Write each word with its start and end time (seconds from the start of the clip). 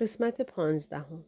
قسمت 0.00 0.42
پانزدهم 0.42 1.24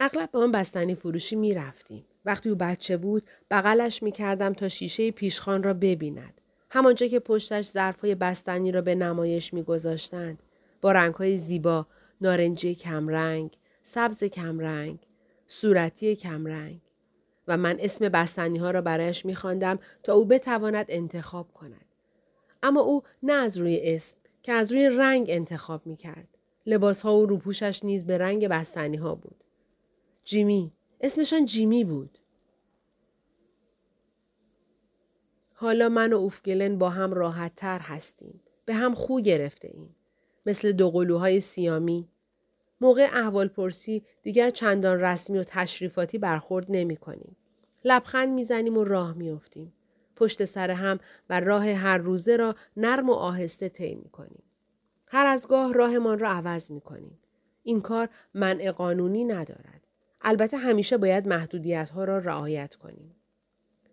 اغلب 0.00 0.30
به 0.30 0.38
آن 0.38 0.52
بستنی 0.52 0.94
فروشی 0.94 1.36
می 1.36 1.54
رفتیم. 1.54 2.04
وقتی 2.24 2.48
او 2.48 2.56
بچه 2.56 2.96
بود 2.96 3.22
بغلش 3.50 4.02
می 4.02 4.12
کردم 4.12 4.52
تا 4.52 4.68
شیشه 4.68 5.10
پیشخان 5.10 5.62
را 5.62 5.74
ببیند. 5.74 6.40
همانجا 6.70 7.06
که 7.06 7.20
پشتش 7.20 7.64
ظرفهای 7.64 8.14
بستنی 8.14 8.72
را 8.72 8.80
به 8.80 8.94
نمایش 8.94 9.54
می 9.54 9.62
گذاشتند. 9.62 10.42
با 10.80 10.92
رنگهای 10.92 11.36
زیبا، 11.36 11.86
نارنجی 12.20 12.74
کمرنگ، 12.74 13.56
سبز 13.82 14.24
کمرنگ، 14.24 14.98
صورتی 15.46 16.16
کمرنگ. 16.16 16.80
و 17.48 17.56
من 17.56 17.76
اسم 17.80 18.08
بستنی 18.08 18.58
ها 18.58 18.70
را 18.70 18.80
برایش 18.80 19.24
می 19.24 19.34
خواندم 19.34 19.78
تا 20.02 20.14
او 20.14 20.24
بتواند 20.24 20.86
انتخاب 20.88 21.52
کند. 21.52 21.84
اما 22.62 22.80
او 22.80 23.02
نه 23.22 23.32
از 23.32 23.56
روی 23.56 23.80
اسم 23.82 24.16
که 24.42 24.52
از 24.52 24.72
روی 24.72 24.88
رنگ 24.88 25.26
انتخاب 25.30 25.86
می 25.86 25.96
کرد. 25.96 26.35
لباس 26.66 27.02
ها 27.02 27.18
و 27.18 27.26
روپوشش 27.26 27.84
نیز 27.84 28.06
به 28.06 28.18
رنگ 28.18 28.48
بستنی 28.48 28.96
ها 28.96 29.14
بود. 29.14 29.44
جیمی. 30.24 30.72
اسمشان 31.00 31.44
جیمی 31.44 31.84
بود. 31.84 32.18
حالا 35.54 35.88
من 35.88 36.12
و 36.12 36.16
اوفگلن 36.16 36.78
با 36.78 36.90
هم 36.90 37.14
راحت 37.14 37.54
تر 37.54 37.78
هستیم. 37.78 38.40
به 38.64 38.74
هم 38.74 38.94
خو 38.94 39.20
گرفته 39.20 39.70
ایم. 39.74 39.96
مثل 40.46 40.72
دو 40.72 40.90
قلوهای 40.90 41.40
سیامی. 41.40 42.08
موقع 42.80 43.08
احوال 43.12 43.48
پرسی 43.48 44.02
دیگر 44.22 44.50
چندان 44.50 45.00
رسمی 45.00 45.38
و 45.38 45.44
تشریفاتی 45.46 46.18
برخورد 46.18 46.66
نمی 46.68 46.96
کنیم. 46.96 47.36
لبخند 47.84 48.28
می‌زنیم 48.28 48.76
و 48.76 48.84
راه 48.84 49.14
میافتیم. 49.14 49.72
پشت 50.16 50.44
سر 50.44 50.70
هم 50.70 50.98
و 51.30 51.40
راه 51.40 51.66
هر 51.68 51.98
روزه 51.98 52.36
را 52.36 52.54
نرم 52.76 53.10
و 53.10 53.12
آهسته 53.12 53.68
طی 53.68 53.94
می 53.94 54.08
کنیم. 54.08 54.42
هر 55.16 55.26
از 55.26 55.48
گاه 55.48 55.72
راهمان 55.72 56.18
را 56.18 56.30
عوض 56.30 56.70
می 56.70 56.80
کنیم. 56.80 57.18
این 57.62 57.80
کار 57.80 58.08
منع 58.34 58.70
قانونی 58.70 59.24
ندارد. 59.24 59.86
البته 60.20 60.56
همیشه 60.56 60.96
باید 60.96 61.28
محدودیت 61.28 61.88
ها 61.88 62.04
را 62.04 62.18
رعایت 62.18 62.74
کنیم. 62.74 63.14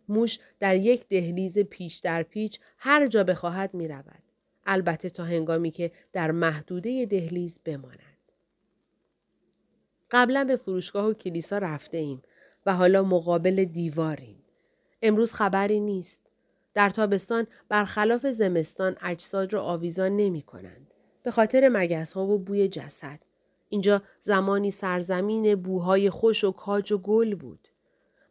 موش 0.09 0.39
در 0.59 0.75
یک 0.75 1.07
دهلیز 1.07 1.59
پیش 1.59 1.97
در 1.97 2.23
پیچ 2.23 2.59
هر 2.77 3.07
جا 3.07 3.23
بخواهد 3.23 3.73
می 3.73 3.87
رود. 3.87 4.23
البته 4.65 5.09
تا 5.09 5.23
هنگامی 5.23 5.71
که 5.71 5.91
در 6.13 6.31
محدوده 6.31 7.05
دهلیز 7.05 7.59
بماند. 7.65 8.31
قبلا 10.11 10.43
به 10.43 10.55
فروشگاه 10.55 11.05
و 11.05 11.13
کلیسا 11.13 11.57
رفته 11.57 11.97
ایم 11.97 12.21
و 12.65 12.73
حالا 12.73 13.03
مقابل 13.03 13.65
دیواریم. 13.65 14.43
امروز 15.01 15.33
خبری 15.33 15.79
نیست. 15.79 16.21
در 16.73 16.89
تابستان 16.89 17.47
برخلاف 17.69 18.25
زمستان 18.25 18.95
اجساد 19.01 19.53
را 19.53 19.63
آویزان 19.63 20.17
نمی 20.17 20.41
کنند. 20.41 20.92
به 21.23 21.31
خاطر 21.31 21.69
مگس 21.69 22.11
ها 22.11 22.27
و 22.27 22.39
بوی 22.39 22.67
جسد. 22.67 23.19
اینجا 23.69 24.01
زمانی 24.21 24.71
سرزمین 24.71 25.55
بوهای 25.55 26.09
خوش 26.09 26.43
و 26.43 26.51
کاج 26.51 26.91
و 26.91 26.97
گل 26.97 27.35
بود. 27.35 27.67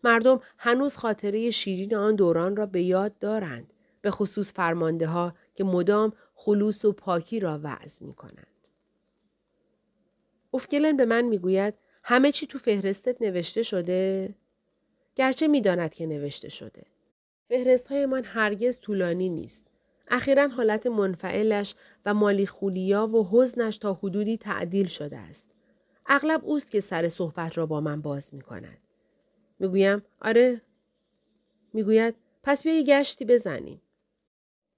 مردم 0.04 0.40
هنوز 0.58 0.96
خاطره 0.96 1.50
شیرین 1.50 1.94
آن 1.94 2.14
دوران 2.14 2.56
را 2.56 2.66
به 2.66 2.82
یاد 2.82 3.18
دارند. 3.18 3.72
به 4.00 4.10
خصوص 4.10 4.52
فرمانده 4.52 5.06
ها 5.06 5.34
که 5.54 5.64
مدام 5.64 6.12
خلوص 6.34 6.84
و 6.84 6.92
پاکی 6.92 7.40
را 7.40 7.60
وعظ 7.62 8.02
می 8.02 8.14
کنند. 8.14 8.46
اوفگلن 10.50 10.96
به 10.96 11.04
من 11.04 11.22
می‌گوید 11.22 11.74
همه 12.04 12.32
چی 12.32 12.46
تو 12.46 12.58
فهرستت 12.58 13.22
نوشته 13.22 13.62
شده؟ 13.62 14.34
گرچه 15.14 15.48
می‌داند 15.48 15.94
که 15.94 16.06
نوشته 16.06 16.48
شده. 16.48 16.82
فهرست 17.48 17.88
های 17.88 18.06
من 18.06 18.24
هرگز 18.24 18.78
طولانی 18.78 19.28
نیست. 19.28 19.71
اخیرا 20.08 20.48
حالت 20.48 20.86
منفعلش 20.86 21.74
و 22.06 22.14
مالی 22.14 22.46
خولیا 22.46 23.06
و 23.06 23.28
حزنش 23.30 23.78
تا 23.78 23.94
حدودی 23.94 24.36
تعدیل 24.36 24.86
شده 24.86 25.18
است. 25.18 25.46
اغلب 26.06 26.44
اوست 26.44 26.70
که 26.70 26.80
سر 26.80 27.08
صحبت 27.08 27.58
را 27.58 27.66
با 27.66 27.80
من 27.80 28.02
باز 28.02 28.34
می 28.34 28.40
کند. 28.40 28.78
می‌گویم 29.58 30.02
آره. 30.20 30.60
می‌گوید 31.72 32.14
پس 32.42 32.62
بیا 32.62 32.82
گشتی 32.82 33.24
بزنیم. 33.24 33.82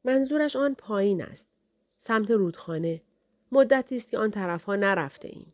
منظورش 0.05 0.57
آن 0.57 0.75
پایین 0.75 1.23
است. 1.23 1.49
سمت 1.97 2.31
رودخانه. 2.31 3.03
مدتی 3.53 3.97
است 3.97 4.11
که 4.11 4.19
آن 4.19 4.31
طرفها 4.31 4.77
نرفته 4.77 5.29
ایم. 5.29 5.53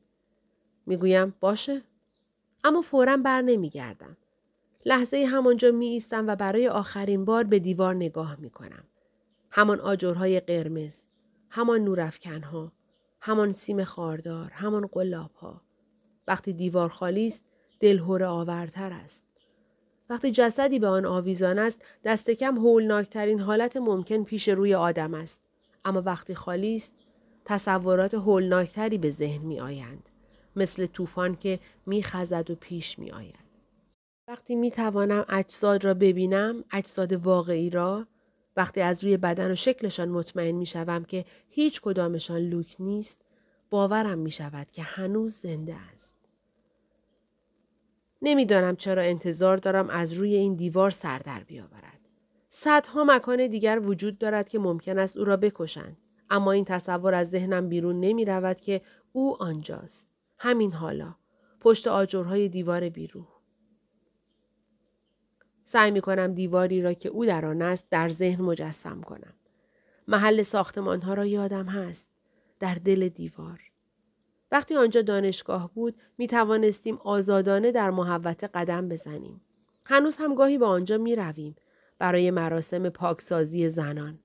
می‌گویم 0.86 1.34
باشه. 1.40 1.82
اما 2.64 2.80
فورا 2.80 3.16
بر 3.16 3.42
نمیگردم. 3.42 4.16
لحظه 4.84 5.24
همانجا 5.24 5.70
می 5.70 5.86
ایستم 5.86 6.26
و 6.26 6.36
برای 6.36 6.68
آخرین 6.68 7.24
بار 7.24 7.44
به 7.44 7.58
دیوار 7.58 7.94
نگاه 7.94 8.40
می 8.40 8.50
کنم. 8.50 8.84
همان 9.50 9.80
آجرهای 9.80 10.40
قرمز، 10.40 11.04
همان 11.50 11.80
نورافکنها، 11.80 12.72
همان 13.20 13.52
سیم 13.52 13.84
خاردار، 13.84 14.50
همان 14.50 14.86
قلابها. 14.86 15.60
وقتی 16.28 16.52
دیوار 16.52 16.88
خالی 16.88 17.26
است، 17.26 17.44
دلهوره 17.80 18.26
آورتر 18.26 18.92
است. 18.92 19.24
وقتی 20.10 20.30
جسدی 20.30 20.78
به 20.78 20.86
آن 20.86 21.06
آویزان 21.06 21.58
است، 21.58 21.84
دست 22.04 22.30
کم 22.30 22.56
هولناکترین 22.58 23.40
حالت 23.40 23.76
ممکن 23.76 24.24
پیش 24.24 24.48
روی 24.48 24.74
آدم 24.74 25.14
است. 25.14 25.42
اما 25.84 26.02
وقتی 26.02 26.34
خالی 26.34 26.74
است، 26.74 26.94
تصورات 27.44 28.14
هولناکتری 28.14 28.98
به 28.98 29.10
ذهن 29.10 29.46
می 29.46 29.60
آیند. 29.60 30.08
مثل 30.56 30.86
طوفان 30.86 31.36
که 31.36 31.60
می 31.86 32.02
خزد 32.02 32.50
و 32.50 32.54
پیش 32.54 32.98
می 32.98 33.10
آید. 33.10 33.50
وقتی 34.28 34.54
می 34.54 34.70
توانم 34.70 35.24
اجساد 35.28 35.84
را 35.84 35.94
ببینم، 35.94 36.64
اجساد 36.72 37.12
واقعی 37.12 37.70
را، 37.70 38.06
وقتی 38.60 38.80
از 38.80 39.04
روی 39.04 39.16
بدن 39.16 39.50
و 39.50 39.54
شکلشان 39.54 40.08
مطمئن 40.08 40.52
می 40.52 40.66
شوم 40.66 41.04
که 41.04 41.24
هیچ 41.48 41.80
کدامشان 41.80 42.38
لوک 42.40 42.76
نیست، 42.78 43.22
باورم 43.70 44.18
می 44.18 44.30
شود 44.30 44.70
که 44.70 44.82
هنوز 44.82 45.34
زنده 45.34 45.76
است. 45.92 46.16
نمی‌دانم 48.22 48.76
چرا 48.76 49.02
انتظار 49.02 49.56
دارم 49.56 49.90
از 49.90 50.12
روی 50.12 50.34
این 50.34 50.54
دیوار 50.54 50.90
سر 50.90 51.18
در 51.18 51.44
بیاورد. 51.44 52.00
صدها 52.48 53.04
مکان 53.04 53.46
دیگر 53.46 53.80
وجود 53.84 54.18
دارد 54.18 54.48
که 54.48 54.58
ممکن 54.58 54.98
است 54.98 55.16
او 55.16 55.24
را 55.24 55.36
بکشند. 55.36 55.96
اما 56.30 56.52
این 56.52 56.64
تصور 56.64 57.14
از 57.14 57.30
ذهنم 57.30 57.68
بیرون 57.68 58.00
نمی 58.00 58.24
رود 58.24 58.60
که 58.60 58.80
او 59.12 59.42
آنجاست. 59.42 60.10
همین 60.38 60.72
حالا. 60.72 61.14
پشت 61.60 61.86
آجرهای 61.86 62.48
دیوار 62.48 62.88
بیرو. 62.88 63.26
سعی 65.70 65.90
می 65.90 66.00
کنم 66.00 66.34
دیواری 66.34 66.82
را 66.82 66.92
که 66.92 67.08
او 67.08 67.26
در 67.26 67.46
آن 67.46 67.62
است 67.62 67.86
در 67.90 68.08
ذهن 68.08 68.44
مجسم 68.44 69.00
کنم. 69.00 69.34
محل 70.08 70.42
ساختمان 70.42 71.02
ها 71.02 71.14
را 71.14 71.26
یادم 71.26 71.66
هست. 71.66 72.10
در 72.60 72.74
دل 72.74 73.08
دیوار. 73.08 73.60
وقتی 74.52 74.76
آنجا 74.76 75.02
دانشگاه 75.02 75.74
بود 75.74 75.96
می 76.18 76.26
توانستیم 76.26 76.94
آزادانه 76.94 77.72
در 77.72 77.90
محوت 77.90 78.44
قدم 78.44 78.88
بزنیم. 78.88 79.40
هنوز 79.86 80.16
هم 80.16 80.34
گاهی 80.34 80.58
به 80.58 80.66
آنجا 80.66 80.98
می 80.98 81.16
رویم 81.16 81.56
برای 81.98 82.30
مراسم 82.30 82.88
پاکسازی 82.88 83.68
زنان. 83.68 84.18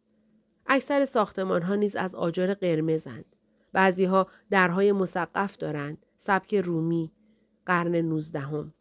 اکثر 0.67 1.05
ساختمان 1.05 1.61
ها 1.61 1.75
نیز 1.75 1.95
از 1.95 2.15
آجر 2.15 2.53
قرمزند. 2.53 3.35
بعضی 3.73 4.05
ها 4.05 4.27
درهای 4.49 4.91
مسقف 4.91 5.57
دارند. 5.57 6.05
سبک 6.17 6.55
رومی. 6.55 7.11
قرن 7.65 7.95
نوزدهم. 7.95 8.73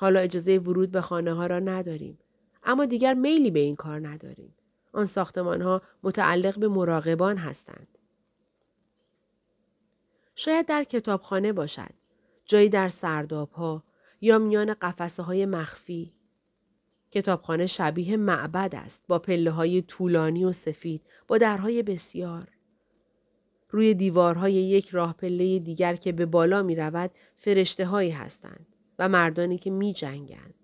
حالا 0.00 0.20
اجازه 0.20 0.58
ورود 0.58 0.90
به 0.90 1.00
خانه 1.00 1.32
ها 1.32 1.46
را 1.46 1.58
نداریم. 1.58 2.18
اما 2.64 2.86
دیگر 2.86 3.14
میلی 3.14 3.50
به 3.50 3.58
این 3.58 3.76
کار 3.76 4.08
نداریم. 4.08 4.54
آن 4.92 5.04
ساختمان 5.04 5.62
ها 5.62 5.82
متعلق 6.02 6.58
به 6.58 6.68
مراقبان 6.68 7.36
هستند. 7.36 7.88
شاید 10.34 10.66
در 10.66 10.84
کتابخانه 10.84 11.52
باشد. 11.52 11.90
جایی 12.44 12.68
در 12.68 12.88
سرداب 12.88 13.50
ها 13.50 13.82
یا 14.20 14.38
میان 14.38 14.74
قفسه 14.74 15.22
های 15.22 15.46
مخفی. 15.46 16.12
کتابخانه 17.10 17.66
شبیه 17.66 18.16
معبد 18.16 18.74
است 18.74 19.04
با 19.08 19.18
پله 19.18 19.50
های 19.50 19.82
طولانی 19.82 20.44
و 20.44 20.52
سفید 20.52 21.02
با 21.28 21.38
درهای 21.38 21.82
بسیار. 21.82 22.48
روی 23.70 23.94
دیوارهای 23.94 24.52
یک 24.52 24.88
راه 24.88 25.12
پله 25.12 25.58
دیگر 25.58 25.96
که 25.96 26.12
به 26.12 26.26
بالا 26.26 26.62
می 26.62 26.76
رود 26.76 27.10
فرشته 27.36 27.86
هایی 27.86 28.10
هستند 28.10 28.69
و 29.00 29.08
مردانی 29.08 29.58
که 29.58 29.70
می 29.70 29.92
جنگند 29.92 30.54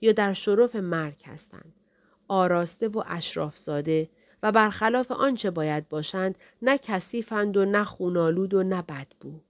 یا 0.00 0.12
در 0.12 0.32
شرف 0.32 0.76
مرگ 0.76 1.22
هستند. 1.26 1.74
آراسته 2.28 2.88
و 2.88 3.02
اشراف 3.06 3.56
ساده 3.56 4.10
و 4.42 4.52
برخلاف 4.52 5.10
آنچه 5.12 5.50
باید 5.50 5.88
باشند 5.88 6.38
نه 6.62 6.78
کثیفند 6.78 7.56
و 7.56 7.64
نه 7.64 7.84
خونالود 7.84 8.54
و 8.54 8.62
نه 8.62 8.82
بدبو. 8.82 9.40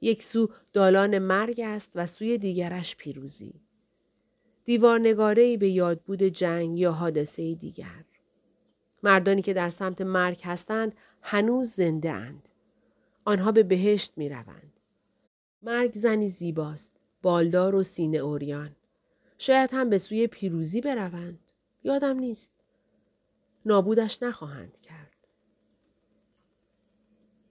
یک 0.00 0.22
سو 0.22 0.48
دالان 0.72 1.18
مرگ 1.18 1.60
است 1.60 1.92
و 1.94 2.06
سوی 2.06 2.38
دیگرش 2.38 2.96
پیروزی. 2.96 3.60
دیوارنگاره 4.64 5.56
به 5.56 5.68
یادبود 5.68 6.22
جنگ 6.22 6.78
یا 6.78 6.92
حادثه 6.92 7.54
دیگر. 7.54 8.04
مردانی 9.02 9.42
که 9.42 9.54
در 9.54 9.70
سمت 9.70 10.00
مرگ 10.00 10.40
هستند 10.44 10.94
هنوز 11.22 11.68
زنده 11.68 12.12
اند. 12.12 12.48
آنها 13.24 13.52
به 13.52 13.62
بهشت 13.62 14.12
می 14.16 14.28
روند. 14.28 14.80
مرگ 15.62 15.92
زنی 15.92 16.28
زیباست. 16.28 17.03
بالدار 17.24 17.74
و 17.74 17.82
سینه 17.82 18.18
اوریان. 18.18 18.76
شاید 19.38 19.70
هم 19.72 19.90
به 19.90 19.98
سوی 19.98 20.26
پیروزی 20.26 20.80
بروند. 20.80 21.38
یادم 21.84 22.18
نیست. 22.18 22.52
نابودش 23.66 24.22
نخواهند 24.22 24.78
کرد. 24.80 25.16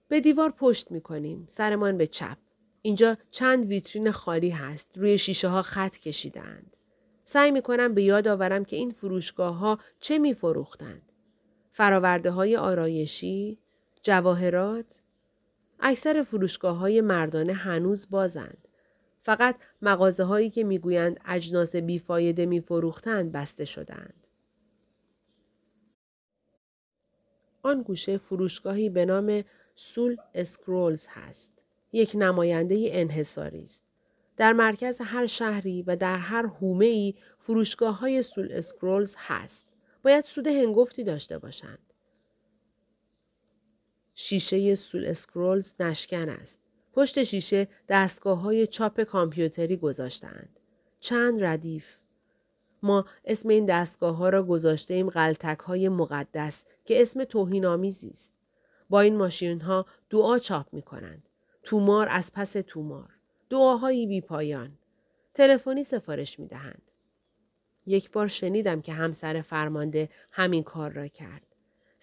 به 0.08 0.20
دیوار 0.20 0.50
پشت 0.50 0.90
می 0.90 1.00
کنیم. 1.00 1.44
سرمان 1.46 1.98
به 1.98 2.06
چپ. 2.06 2.38
اینجا 2.82 3.16
چند 3.30 3.66
ویترین 3.66 4.10
خالی 4.10 4.50
هست. 4.50 4.98
روی 4.98 5.18
شیشه 5.18 5.48
ها 5.48 5.62
خط 5.62 5.98
کشیدند. 5.98 6.76
سعی 7.24 7.50
می 7.50 7.62
کنم 7.62 7.94
به 7.94 8.02
یاد 8.02 8.28
آورم 8.28 8.64
که 8.64 8.76
این 8.76 8.90
فروشگاه 8.90 9.56
ها 9.56 9.78
چه 10.00 10.18
می 10.18 10.34
فروختند. 10.34 11.12
فراورده 11.70 12.30
های 12.30 12.56
آرایشی، 12.56 13.58
جواهرات، 14.02 14.86
اکثر 15.80 16.22
فروشگاه 16.22 16.76
های 16.76 17.00
مردانه 17.00 17.52
هنوز 17.52 18.10
بازند. 18.10 18.63
فقط 19.24 19.56
مغازه 19.82 20.24
هایی 20.24 20.50
که 20.50 20.64
می‌گویند 20.64 21.20
اجناس 21.24 21.76
بیفایده 21.76 22.46
میفروختند 22.46 23.32
بسته 23.32 23.64
شدند. 23.64 24.26
آن 27.62 27.82
گوشه 27.82 28.18
فروشگاهی 28.18 28.90
به 28.90 29.04
نام 29.04 29.44
Soul 29.74 30.16
Scrolls 30.34 31.06
هست. 31.10 31.52
یک 31.92 32.12
نماینده 32.14 32.88
انحصاری 32.92 33.62
است. 33.62 33.84
در 34.36 34.52
مرکز 34.52 35.00
هر 35.00 35.26
شهری 35.26 35.82
و 35.82 35.96
در 35.96 36.18
هر 36.18 36.46
حومه 36.46 36.86
ای 36.86 37.14
فروشگاه 37.38 37.98
های 37.98 38.22
Soul 38.22 38.48
Scrolls 38.52 39.14
هست. 39.18 39.66
باید 40.02 40.24
سود 40.24 40.46
هنگفتی 40.46 41.04
داشته 41.04 41.38
باشند. 41.38 41.92
شیشه 44.14 44.74
Soul 44.74 45.06
Scrolls 45.06 45.74
نشکن 45.80 46.28
است. 46.28 46.63
پشت 46.94 47.22
شیشه 47.22 47.68
دستگاه 47.88 48.38
های 48.40 48.66
چاپ 48.66 49.00
کامپیوتری 49.00 49.76
گذاشتند. 49.76 50.60
چند 51.00 51.44
ردیف. 51.44 51.96
ما 52.82 53.04
اسم 53.24 53.48
این 53.48 53.64
دستگاه 53.66 54.16
ها 54.16 54.28
را 54.28 54.42
گذاشته 54.42 54.94
ایم 54.94 55.10
غلطک 55.10 55.58
های 55.58 55.88
مقدس 55.88 56.66
که 56.84 57.02
اسم 57.02 57.24
توهین 57.24 57.66
آمیزی 57.66 58.08
است. 58.08 58.34
با 58.90 59.00
این 59.00 59.16
ماشین 59.16 59.60
ها 59.60 59.86
دعا 60.10 60.38
چاپ 60.38 60.66
می 60.72 60.82
کنند. 60.82 61.28
تومار 61.62 62.08
از 62.10 62.32
پس 62.32 62.52
تومار. 62.52 63.10
دعاهایی 63.50 64.06
بی 64.06 64.20
پایان. 64.20 64.78
تلفنی 65.34 65.82
سفارش 65.82 66.40
می 66.40 66.46
دهند. 66.46 66.90
یک 67.86 68.10
بار 68.10 68.26
شنیدم 68.26 68.80
که 68.80 68.92
همسر 68.92 69.40
فرمانده 69.40 70.08
همین 70.30 70.62
کار 70.62 70.90
را 70.90 71.06
کرد. 71.06 71.53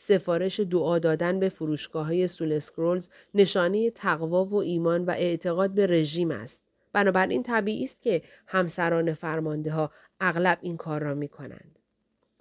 سفارش 0.01 0.59
دعا 0.59 0.99
دادن 0.99 1.39
به 1.39 1.49
فروشگاه 1.49 2.05
های 2.05 2.27
سول 2.27 2.51
اسکرولز 2.51 3.09
نشانه 3.33 3.89
تقوا 3.89 4.45
و 4.45 4.55
ایمان 4.55 5.05
و 5.05 5.11
اعتقاد 5.11 5.71
به 5.71 5.87
رژیم 5.87 6.31
است. 6.31 6.63
بنابراین 6.93 7.43
طبیعی 7.43 7.83
است 7.83 8.01
که 8.01 8.21
همسران 8.47 9.13
فرمانده 9.13 9.71
ها 9.71 9.91
اغلب 10.19 10.57
این 10.61 10.77
کار 10.77 11.03
را 11.03 11.13
می 11.13 11.27
کنند. 11.27 11.79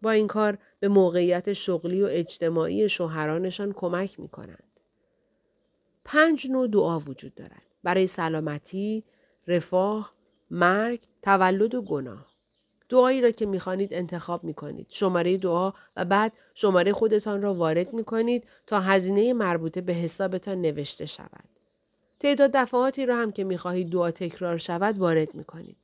با 0.02 0.10
این 0.10 0.26
کار 0.26 0.58
به 0.80 0.88
موقعیت 0.88 1.52
شغلی 1.52 2.02
و 2.02 2.08
اجتماعی 2.10 2.88
شوهرانشان 2.88 3.72
کمک 3.72 4.20
می 4.20 4.28
کنند. 4.28 4.80
پنج 6.04 6.50
نوع 6.50 6.68
دعا 6.68 6.98
وجود 6.98 7.34
دارد. 7.34 7.62
برای 7.82 8.06
سلامتی، 8.06 9.04
رفاه، 9.46 10.14
مرگ، 10.50 11.00
تولد 11.22 11.74
و 11.74 11.82
گناه. 11.82 12.29
دعایی 12.90 13.20
را 13.20 13.30
که 13.30 13.46
می‌خوانید 13.46 13.94
انتخاب 13.94 14.44
می‌کنید. 14.44 14.86
شماره 14.88 15.36
دعا 15.36 15.72
و 15.96 16.04
بعد 16.04 16.32
شماره 16.54 16.92
خودتان 16.92 17.42
را 17.42 17.54
وارد 17.54 17.92
می‌کنید 17.92 18.44
تا 18.66 18.80
هزینه 18.80 19.32
مربوطه 19.32 19.80
به 19.80 19.92
حسابتان 19.92 20.60
نوشته 20.60 21.06
شود. 21.06 21.44
تعداد 22.18 22.50
دفعاتی 22.54 23.06
را 23.06 23.16
هم 23.16 23.32
که 23.32 23.44
می‌خواهید 23.44 23.90
دعا 23.90 24.10
تکرار 24.10 24.58
شود 24.58 24.98
وارد 24.98 25.34
می‌کنید. 25.34 25.76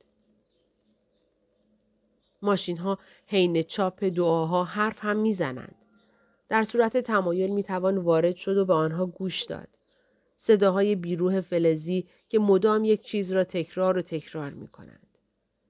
ماشین 2.41 2.77
ها 2.77 2.97
حین 3.27 3.63
چاپ 3.63 4.03
دعاها 4.03 4.63
حرف 4.63 5.05
هم 5.05 5.17
می‌زنند. 5.17 5.75
در 6.49 6.63
صورت 6.63 6.97
تمایل 6.97 7.51
می‌توان 7.51 7.97
وارد 7.97 8.35
شد 8.35 8.57
و 8.57 8.65
به 8.65 8.73
آنها 8.73 9.05
گوش 9.05 9.43
داد. 9.43 9.67
صداهای 10.35 10.95
بیروح 10.95 11.41
فلزی 11.41 12.07
که 12.29 12.39
مدام 12.39 12.83
یک 12.83 13.01
چیز 13.01 13.31
را 13.31 13.43
تکرار 13.43 13.97
و 13.97 14.01
تکرار 14.01 14.51
می 14.51 14.67
کنند. 14.67 15.06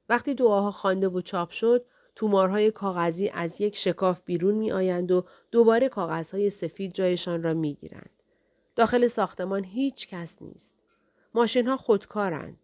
وقتی 0.09 0.33
دعاها 0.33 0.71
خوانده 0.71 1.09
و 1.09 1.21
چاپ 1.21 1.49
شد، 1.49 1.85
تومارهای 2.15 2.71
کاغذی 2.71 3.29
از 3.29 3.61
یک 3.61 3.75
شکاف 3.75 4.21
بیرون 4.25 4.55
می 4.55 4.71
آیند 4.71 5.11
و 5.11 5.25
دوباره 5.51 5.89
کاغذهای 5.89 6.49
سفید 6.49 6.93
جایشان 6.93 7.43
را 7.43 7.53
می 7.53 7.73
گیرند. 7.73 8.23
داخل 8.75 9.07
ساختمان 9.07 9.63
هیچ 9.63 10.07
کس 10.07 10.41
نیست. 10.41 10.75
ماشین 11.33 11.67
ها 11.67 11.77
خودکارند. 11.77 12.57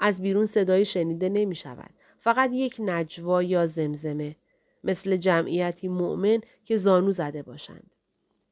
از 0.00 0.22
بیرون 0.22 0.44
صدایی 0.44 0.84
شنیده 0.84 1.28
نمی 1.28 1.54
شود. 1.54 1.90
فقط 2.18 2.50
یک 2.52 2.76
نجوا 2.78 3.42
یا 3.42 3.66
زمزمه. 3.66 4.36
مثل 4.84 5.16
جمعیتی 5.16 5.88
مؤمن 5.88 6.40
که 6.64 6.76
زانو 6.76 7.10
زده 7.10 7.42
باشند. 7.42 7.90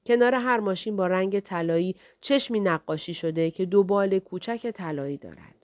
کنار 0.06 0.34
هر 0.34 0.60
ماشین 0.60 0.96
با 0.96 1.06
رنگ 1.06 1.40
طلایی 1.40 1.96
چشمی 2.20 2.60
نقاشی 2.60 3.14
شده 3.14 3.50
که 3.50 3.66
دو 3.66 3.84
بال 3.84 4.18
کوچک 4.18 4.70
طلایی 4.70 5.16
دارد. 5.16 5.57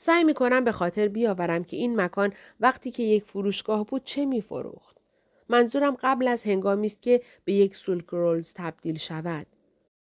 سعی 0.00 0.24
می 0.24 0.34
کنم 0.34 0.64
به 0.64 0.72
خاطر 0.72 1.08
بیاورم 1.08 1.64
که 1.64 1.76
این 1.76 2.00
مکان 2.00 2.32
وقتی 2.60 2.90
که 2.90 3.02
یک 3.02 3.22
فروشگاه 3.22 3.86
بود 3.86 4.04
چه 4.04 4.26
می 4.26 4.40
فروخت. 4.40 4.96
منظورم 5.48 5.96
قبل 6.00 6.28
از 6.28 6.44
هنگامی 6.44 6.86
است 6.86 7.02
که 7.02 7.22
به 7.44 7.52
یک 7.52 7.76
سولک 7.76 8.06
رولز 8.06 8.54
تبدیل 8.56 8.98
شود. 8.98 9.46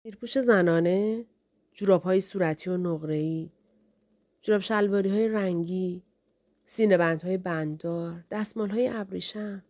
زیرپوش 0.03 0.39
زنانه، 0.39 1.25
جوراب 1.73 2.03
های 2.03 2.21
صورتی 2.21 2.69
و 2.69 2.77
نقره‌ای، 2.77 3.49
جوراب 4.41 4.61
شلواری 4.61 5.09
های 5.09 5.27
رنگی، 5.27 6.03
سینه 6.65 6.97
بند 6.97 7.23
های 7.23 7.37
بندار، 7.37 8.23
دستمال 8.31 8.69
های 8.69 8.87
ابریشم. 8.87 9.63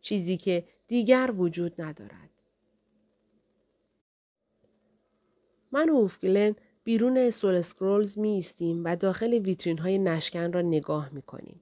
چیزی 0.00 0.36
که 0.36 0.64
دیگر 0.86 1.32
وجود 1.36 1.80
ندارد. 1.80 2.30
من 5.72 5.90
و 5.90 5.94
اوفگلن 5.94 6.56
بیرون 6.84 7.30
سول 7.30 7.54
اسکرولز 7.54 8.18
می 8.18 8.28
ایستیم 8.28 8.84
و 8.84 8.96
داخل 8.96 9.32
ویترین 9.32 9.78
های 9.78 9.98
نشکن 9.98 10.52
را 10.52 10.62
نگاه 10.62 11.10
می 11.12 11.22
کنیم 11.22 11.60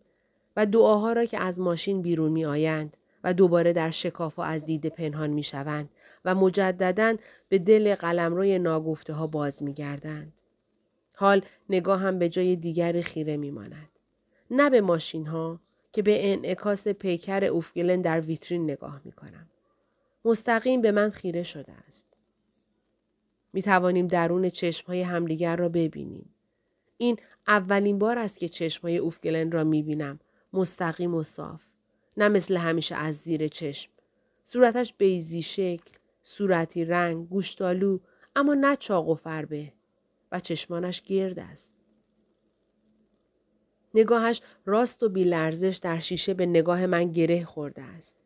و 0.56 0.66
دعاها 0.66 1.12
را 1.12 1.24
که 1.24 1.38
از 1.38 1.60
ماشین 1.60 2.02
بیرون 2.02 2.32
می 2.32 2.44
آیند 2.44 2.96
و 3.24 3.34
دوباره 3.34 3.72
در 3.72 3.90
شکاف 3.90 4.38
و 4.38 4.42
از 4.42 4.66
دید 4.66 4.86
پنهان 4.86 5.30
می 5.30 5.42
شوند 5.42 5.90
و 6.24 6.34
مجددا 6.34 7.16
به 7.48 7.58
دل 7.58 7.94
قلمروی 7.94 8.58
ناگفته 8.58 9.12
ها 9.12 9.26
باز 9.26 9.62
می 9.62 9.72
گردند. 9.72 10.32
حال 11.14 11.42
نگاه 11.69 12.00
هم 12.00 12.19
به 12.19 12.28
جای 12.28 12.56
دیگری 12.56 13.02
خیره 13.02 13.36
می 13.36 13.50
ماند. 13.50 13.88
نه 14.50 14.70
به 14.70 14.80
ماشین 14.80 15.26
ها 15.26 15.60
که 15.92 16.02
به 16.02 16.32
انعکاس 16.32 16.88
پیکر 16.88 17.44
اوفگلن 17.44 18.00
در 18.00 18.20
ویترین 18.20 18.64
نگاه 18.64 19.00
می 19.04 19.12
کنم. 19.12 19.46
مستقیم 20.24 20.80
به 20.80 20.92
من 20.92 21.10
خیره 21.10 21.42
شده 21.42 21.72
است. 21.88 22.12
می 23.53 23.63
توانیم 23.63 24.06
درون 24.06 24.51
چشم 24.51 24.87
های 24.87 25.03
همدیگر 25.03 25.56
را 25.56 25.69
ببینیم. 25.69 26.35
این 26.97 27.17
اولین 27.47 27.99
بار 27.99 28.19
است 28.19 28.39
که 28.39 28.49
چشم 28.49 28.82
های 28.82 28.99
اوفگلن 28.99 29.53
را 29.53 29.65
می 29.65 29.82
بینم. 29.82 30.21
مستقیم 30.53 31.15
و 31.15 31.23
صاف. 31.23 31.63
نه 32.17 32.29
مثل 32.29 32.56
همیشه 32.56 32.94
از 32.94 33.17
زیر 33.17 33.49
چشم. 33.49 33.93
صورتش 34.44 34.94
بیزی 34.99 35.43
شکل، 35.43 35.91
صورتی 36.23 36.85
رنگ، 36.85 37.29
گوشتالو، 37.29 37.99
اما 38.37 38.55
نه 38.55 38.77
چاق 38.77 39.09
و 39.09 39.15
فربه 39.15 39.73
و 40.32 40.41
چشمانش 40.41 41.03
گرد 41.03 41.39
است. 41.39 41.73
نگاهش 43.94 44.41
راست 44.67 45.03
و 45.03 45.09
بیلرزش 45.09 45.81
در 45.82 45.99
شیشه 45.99 46.35
به 46.35 46.47
نگاه 46.47 46.87
من 46.87 47.11
گره 47.11 47.44
خورده 47.44 47.82
است. 47.82 48.17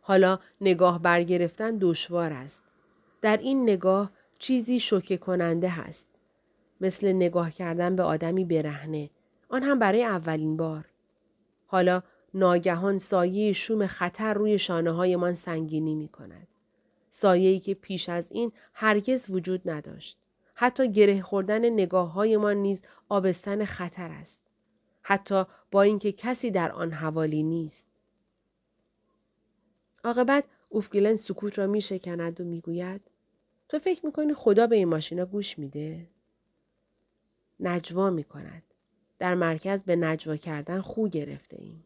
حالا 0.00 0.38
نگاه 0.60 1.02
برگرفتن 1.02 1.78
دشوار 1.80 2.32
است. 2.32 2.64
در 3.22 3.36
این 3.36 3.62
نگاه 3.62 4.10
چیزی 4.44 4.78
شوکه 4.78 5.16
کننده 5.16 5.68
هست. 5.68 6.06
مثل 6.80 7.12
نگاه 7.12 7.50
کردن 7.50 7.96
به 7.96 8.02
آدمی 8.02 8.44
برهنه. 8.44 9.10
آن 9.48 9.62
هم 9.62 9.78
برای 9.78 10.04
اولین 10.04 10.56
بار. 10.56 10.84
حالا 11.66 12.02
ناگهان 12.34 12.98
سایه 12.98 13.52
شوم 13.52 13.86
خطر 13.86 14.34
روی 14.34 14.58
شانه 14.58 14.90
های 14.90 15.16
من 15.16 15.32
سنگینی 15.32 15.94
می 15.94 16.08
کند. 16.08 16.48
سایه‌ای 17.10 17.58
که 17.58 17.74
پیش 17.74 18.08
از 18.08 18.32
این 18.32 18.52
هرگز 18.72 19.30
وجود 19.30 19.70
نداشت. 19.70 20.18
حتی 20.54 20.92
گره 20.92 21.22
خوردن 21.22 21.68
نگاه 21.68 22.12
های 22.12 22.36
من 22.36 22.56
نیز 22.56 22.82
آبستن 23.08 23.64
خطر 23.64 24.10
است. 24.10 24.40
حتی 25.02 25.44
با 25.70 25.82
اینکه 25.82 26.12
کسی 26.12 26.50
در 26.50 26.72
آن 26.72 26.92
حوالی 26.92 27.42
نیست. 27.42 27.86
عاقبت 30.04 30.44
اوفگلن 30.68 31.16
سکوت 31.16 31.58
را 31.58 31.66
می 31.66 31.80
شکند 31.80 32.40
و 32.40 32.44
می 32.44 32.60
گوید 32.60 33.13
تو 33.74 33.80
فکر 33.80 34.06
می‌کنی 34.06 34.34
خدا 34.34 34.66
به 34.66 34.76
این 34.76 34.88
ماشینا 34.88 35.26
گوش 35.26 35.58
میده؟ 35.58 36.08
نجوا 37.60 38.10
می 38.10 38.24
کند. 38.24 38.62
در 39.18 39.34
مرکز 39.34 39.84
به 39.84 39.96
نجوا 39.96 40.36
کردن 40.36 40.80
خو 40.80 41.08
گرفته 41.08 41.56
ایم. 41.60 41.84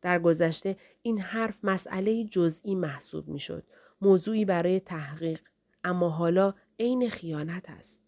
در 0.00 0.18
گذشته 0.18 0.76
این 1.02 1.20
حرف 1.20 1.64
مسئله 1.64 2.24
جزئی 2.24 2.74
محسوب 2.74 3.28
می 3.28 3.40
شد. 3.40 3.66
موضوعی 4.00 4.44
برای 4.44 4.80
تحقیق 4.80 5.40
اما 5.84 6.08
حالا 6.08 6.54
عین 6.78 7.08
خیانت 7.08 7.70
است. 7.70 8.02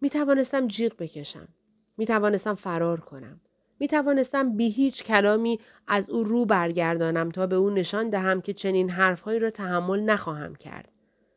می 0.00 0.10
توانستم 0.10 0.66
جیغ 0.66 0.96
بکشم. 0.96 1.48
می 1.96 2.06
توانستم 2.06 2.54
فرار 2.54 3.00
کنم. 3.00 3.40
می 3.80 3.88
توانستم 3.88 4.56
بی 4.56 4.68
هیچ 4.70 5.04
کلامی 5.04 5.60
از 5.86 6.10
او 6.10 6.24
رو 6.24 6.44
برگردانم 6.44 7.28
تا 7.28 7.46
به 7.46 7.56
او 7.56 7.70
نشان 7.70 8.08
دهم 8.08 8.40
که 8.40 8.52
چنین 8.52 8.90
حرفهایی 8.90 9.38
را 9.38 9.50
تحمل 9.50 10.00
نخواهم 10.00 10.54
کرد. 10.54 10.92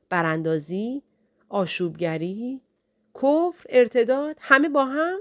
براندازی، 0.09 1.03
آشوبگری، 1.49 2.61
کفر، 3.15 3.65
ارتداد، 3.69 4.37
همه 4.39 4.69
با 4.69 4.85
هم؟ 4.85 5.19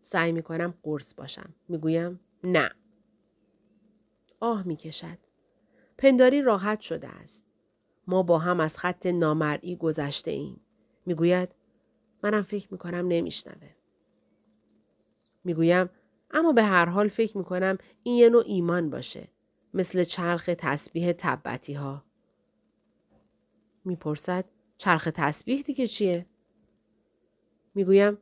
سعی 0.00 0.32
می 0.32 0.42
کنم 0.42 0.74
قرص 0.82 1.14
باشم. 1.14 1.54
می 1.68 1.78
گویم 1.78 2.20
نه. 2.44 2.70
آه 4.40 4.66
می 4.66 4.76
کشد. 4.76 5.18
پنداری 5.98 6.42
راحت 6.42 6.80
شده 6.80 7.08
است. 7.08 7.46
ما 8.06 8.22
با 8.22 8.38
هم 8.38 8.60
از 8.60 8.78
خط 8.78 9.06
نامرئی 9.06 9.76
گذشته 9.76 10.30
ایم. 10.30 10.60
می 11.06 11.14
گوید 11.14 11.48
منم 12.22 12.42
فکر 12.42 12.68
می 12.70 12.78
کنم 12.78 13.08
نمیشنوه. 13.08 13.56
می 13.62 13.85
گویم 15.54 15.90
اما 16.30 16.52
به 16.52 16.62
هر 16.62 16.86
حال 16.86 17.08
فکر 17.08 17.38
می 17.38 17.44
کنم 17.44 17.78
این 18.04 18.16
یه 18.16 18.28
نوع 18.28 18.42
ایمان 18.46 18.90
باشه. 18.90 19.28
مثل 19.74 20.04
چرخ 20.04 20.50
تسبیح 20.58 21.12
تبتی 21.12 21.72
ها. 21.72 22.04
می‌پرسد 23.84 24.44
چرخ 24.76 25.08
تسبیح 25.14 25.62
دیگه 25.62 25.86
چیه؟ 25.86 26.26
می‌گویم 27.74 28.18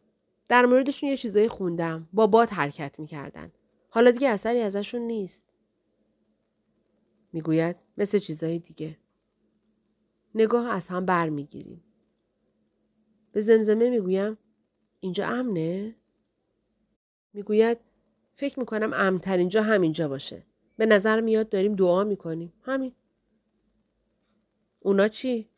در 0.48 0.66
موردشون 0.66 1.08
یه 1.08 1.16
چیزایی 1.16 1.48
خوندم. 1.48 2.08
با 2.12 2.26
باد 2.26 2.50
حرکت 2.50 3.00
می‌کردن. 3.00 3.52
حالا 3.90 4.10
دیگه 4.10 4.28
اثری 4.28 4.60
ازشون 4.60 5.02
نیست. 5.02 5.44
می‌گوید 7.32 7.76
مثل 7.98 8.18
چیزایی 8.18 8.58
دیگه. 8.58 8.98
نگاه 10.34 10.68
از 10.70 10.88
هم 10.88 11.06
بر 11.06 11.28
می‌گیریم. 11.28 11.84
به 13.32 13.40
زمزمه 13.40 13.90
می‌گویم 13.90 14.38
اینجا 15.00 15.26
امنه؟ 15.26 15.96
می‌گوید 17.34 17.78
فکر 18.34 18.58
می‌کنم 18.58 18.92
امنترین 18.94 19.48
جا 19.48 19.62
همینجا 19.62 20.08
باشه. 20.08 20.42
به 20.76 20.86
نظر 20.86 21.20
میاد 21.20 21.48
داریم 21.48 21.74
دعا 21.74 22.04
می‌کنیم. 22.04 22.52
همین. 22.62 22.92
اونا 24.80 25.08
چی؟ 25.08 25.48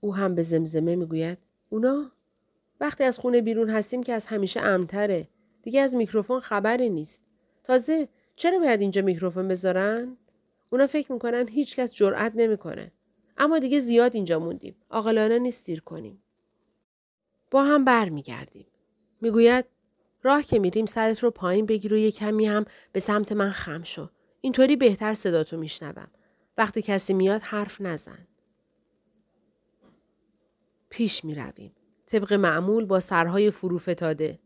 او 0.00 0.14
هم 0.14 0.34
به 0.34 0.42
زمزمه 0.42 0.96
می‌گوید 0.96 1.38
اونا 1.68 2.12
وقتی 2.80 3.04
از 3.04 3.18
خونه 3.18 3.40
بیرون 3.40 3.70
هستیم 3.70 4.02
که 4.02 4.12
از 4.12 4.26
همیشه 4.26 4.60
امتره. 4.60 5.28
دیگه 5.62 5.80
از 5.80 5.96
میکروفون 5.96 6.40
خبری 6.40 6.90
نیست. 6.90 7.22
تازه 7.64 8.08
چرا 8.36 8.58
باید 8.58 8.80
اینجا 8.80 9.02
میکروفون 9.02 9.48
بذارن؟ 9.48 10.16
اونا 10.70 10.86
فکر 10.86 11.12
می‌کنن 11.12 11.48
هیچکس 11.48 11.94
جرأت 11.94 12.32
نمی‌کنه. 12.34 12.92
اما 13.38 13.58
دیگه 13.58 13.78
زیاد 13.78 14.14
اینجا 14.14 14.38
موندیم. 14.38 14.76
عاقلانه 14.90 15.38
نیست 15.38 15.66
دیر 15.66 15.80
کنیم. 15.80 16.22
با 17.50 17.64
هم 17.64 17.84
برمیگردیم. 17.84 18.66
می‌گوید 19.20 19.64
راه 20.22 20.42
که 20.42 20.58
میریم 20.58 20.86
سرت 20.86 21.22
رو 21.22 21.30
پایین 21.30 21.66
بگیر 21.66 21.94
و 21.94 21.96
یه 21.96 22.10
کمی 22.10 22.46
هم 22.46 22.64
به 22.92 23.00
سمت 23.00 23.32
من 23.32 23.50
خم 23.50 23.82
شو. 23.82 24.08
اینطوری 24.40 24.76
بهتر 24.76 25.14
صداتو 25.14 25.56
میشنوم. 25.56 26.08
وقتی 26.58 26.82
کسی 26.82 27.14
میاد 27.14 27.42
حرف 27.42 27.80
نزن. 27.80 28.26
پیش 30.90 31.24
می 31.24 31.34
رویم. 31.34 31.72
طبق 32.06 32.32
معمول 32.32 32.84
با 32.84 33.00
سرهای 33.00 33.50
فرو 33.50 33.78
فتاده. 33.78 34.38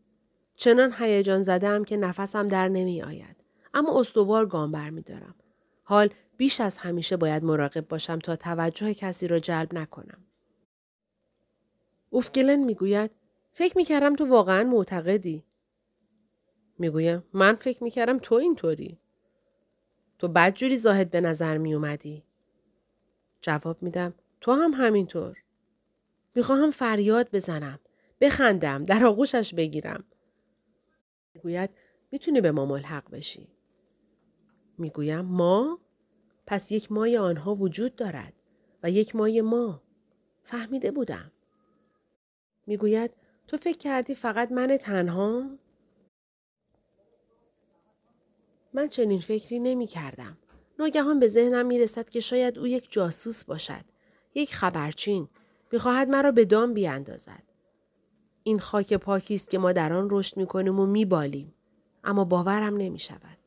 چنان 0.55 0.93
هیجان 0.99 1.41
زدم 1.41 1.83
که 1.83 1.97
نفسم 1.97 2.47
در 2.47 2.67
نمی 2.67 3.01
آید. 3.01 3.35
اما 3.73 3.99
استوار 3.99 4.45
گام 4.45 4.71
بر 4.71 4.89
می 4.89 5.01
دارم. 5.01 5.35
حال 5.83 6.09
بیش 6.37 6.61
از 6.61 6.77
همیشه 6.77 7.17
باید 7.17 7.43
مراقب 7.43 7.87
باشم 7.87 8.19
تا 8.19 8.35
توجه 8.35 8.93
کسی 8.93 9.27
را 9.27 9.39
جلب 9.39 9.73
نکنم. 9.73 10.25
اوفگلن 12.09 12.63
می‌گوید 12.63 13.11
فکر 13.51 13.77
می‌کردم 13.77 14.15
تو 14.15 14.25
واقعا 14.25 14.63
معتقدی. 14.63 15.43
می‌گویم 16.83 17.23
من 17.33 17.55
فکر 17.55 17.83
می‌کردم 17.83 18.19
تو 18.19 18.35
اینطوری. 18.35 18.97
تو 20.19 20.27
بدجوری 20.27 20.77
زاهد 20.77 21.11
به 21.11 21.21
نظر 21.21 21.57
می 21.57 21.73
اومدی. 21.73 22.23
جواب 23.41 23.83
میدم 23.83 24.13
تو 24.41 24.51
هم 24.51 24.71
همینطور. 24.71 25.37
می‌خواهم 26.35 26.71
فریاد 26.71 27.29
بزنم. 27.33 27.79
بخندم. 28.21 28.83
در 28.83 29.05
آغوشش 29.05 29.53
بگیرم. 29.53 30.03
می‌گوید 31.33 31.69
می‌تونی 32.11 32.41
به 32.41 32.51
ما 32.51 32.65
ملحق 32.65 33.11
بشی. 33.11 33.47
می‌گویم 34.77 35.21
ما؟ 35.21 35.79
پس 36.47 36.71
یک 36.71 36.91
مای 36.91 37.17
آنها 37.17 37.55
وجود 37.55 37.95
دارد 37.95 38.33
و 38.83 38.91
یک 38.91 39.15
مای 39.15 39.41
ما. 39.41 39.81
فهمیده 40.43 40.91
بودم. 40.91 41.31
می‌گوید 42.67 43.11
تو 43.47 43.57
فکر 43.57 43.77
کردی 43.77 44.15
فقط 44.15 44.51
من 44.51 44.77
تنها؟ 44.77 45.49
من 48.73 48.87
چنین 48.87 49.19
فکری 49.19 49.59
نمی 49.59 49.87
کردم. 49.87 50.37
ناگهان 50.79 51.19
به 51.19 51.27
ذهنم 51.27 51.65
می 51.65 51.79
رسد 51.79 52.09
که 52.09 52.19
شاید 52.19 52.59
او 52.59 52.67
یک 52.67 52.91
جاسوس 52.91 53.45
باشد. 53.45 53.85
یک 54.35 54.55
خبرچین. 54.55 55.27
می‌خواهد 55.71 56.09
مرا 56.09 56.31
به 56.31 56.45
دام 56.45 56.73
بیاندازد. 56.73 57.43
این 58.43 58.59
خاک 58.59 58.93
پاکی 58.93 59.35
است 59.35 59.49
که 59.49 59.57
ما 59.57 59.71
در 59.71 59.93
آن 59.93 60.07
رشد 60.11 60.37
می 60.37 60.45
کنیم 60.45 60.79
و 60.79 60.85
می 60.85 61.05
بالیم. 61.05 61.53
اما 62.03 62.25
باورم 62.25 62.77
نمی 62.77 62.99
شود. 62.99 63.37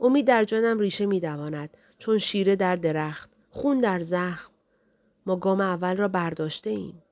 امید 0.00 0.26
در 0.26 0.44
جانم 0.44 0.78
ریشه 0.78 1.06
می 1.06 1.20
دواند 1.20 1.76
چون 1.98 2.18
شیره 2.18 2.56
در 2.56 2.76
درخت، 2.76 3.30
خون 3.50 3.80
در 3.80 4.00
زخم. 4.00 4.52
ما 5.26 5.36
گام 5.36 5.60
اول 5.60 5.96
را 5.96 6.08
برداشته 6.08 6.70
ایم. 6.70 7.02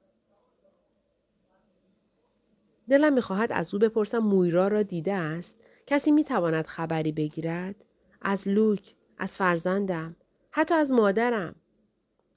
دلم 2.89 3.13
می‌خواهد 3.13 3.53
از 3.53 3.75
او 3.75 3.81
بپرسم 3.81 4.19
مویرا 4.19 4.69
را 4.69 4.83
دیده 4.83 5.13
است 5.15 5.57
کسی 5.89 6.11
می 6.11 6.25
تواند 6.25 6.67
خبری 6.67 7.13
بگیرد 7.13 7.85
از 8.23 8.49
لوک 8.49 8.95
از 9.19 9.37
فرزندم 9.37 10.17
حتی 10.51 10.75
از 10.75 10.93
مادرم 10.93 11.55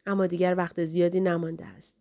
اما 0.06 0.28
دیگر 0.28 0.56
وقت 0.58 0.84
زیادی 0.84 1.20
نمانده 1.20 1.66
است 1.66 1.98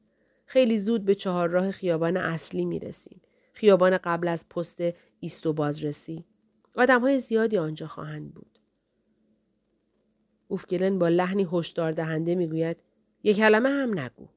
خیلی 0.47 0.79
زود 0.79 1.05
به 1.05 1.15
چهارراه 1.15 1.71
خیابان 1.71 2.17
اصلی 2.17 2.65
می 2.65 2.79
رسیم. 2.79 3.21
خیابان 3.53 3.99
قبل 3.99 4.29
از 4.29 4.49
پست 4.49 4.83
ایست 5.21 5.47
و 5.47 5.53
بازرسی. 5.53 6.25
آدم 6.77 7.01
های 7.01 7.19
زیادی 7.19 7.59
آنجا 7.59 7.87
خواهند 7.87 8.35
بود. 8.35 8.59
اوفگلن 10.49 10.99
با 10.99 11.09
لحنی 11.09 11.49
هشدار 11.53 11.93
دهنده 11.93 12.35
می‌گوید 12.35 12.77
یک 13.23 13.37
کلمه 13.37 13.69
هم 13.69 13.99
نگو. 13.99 14.29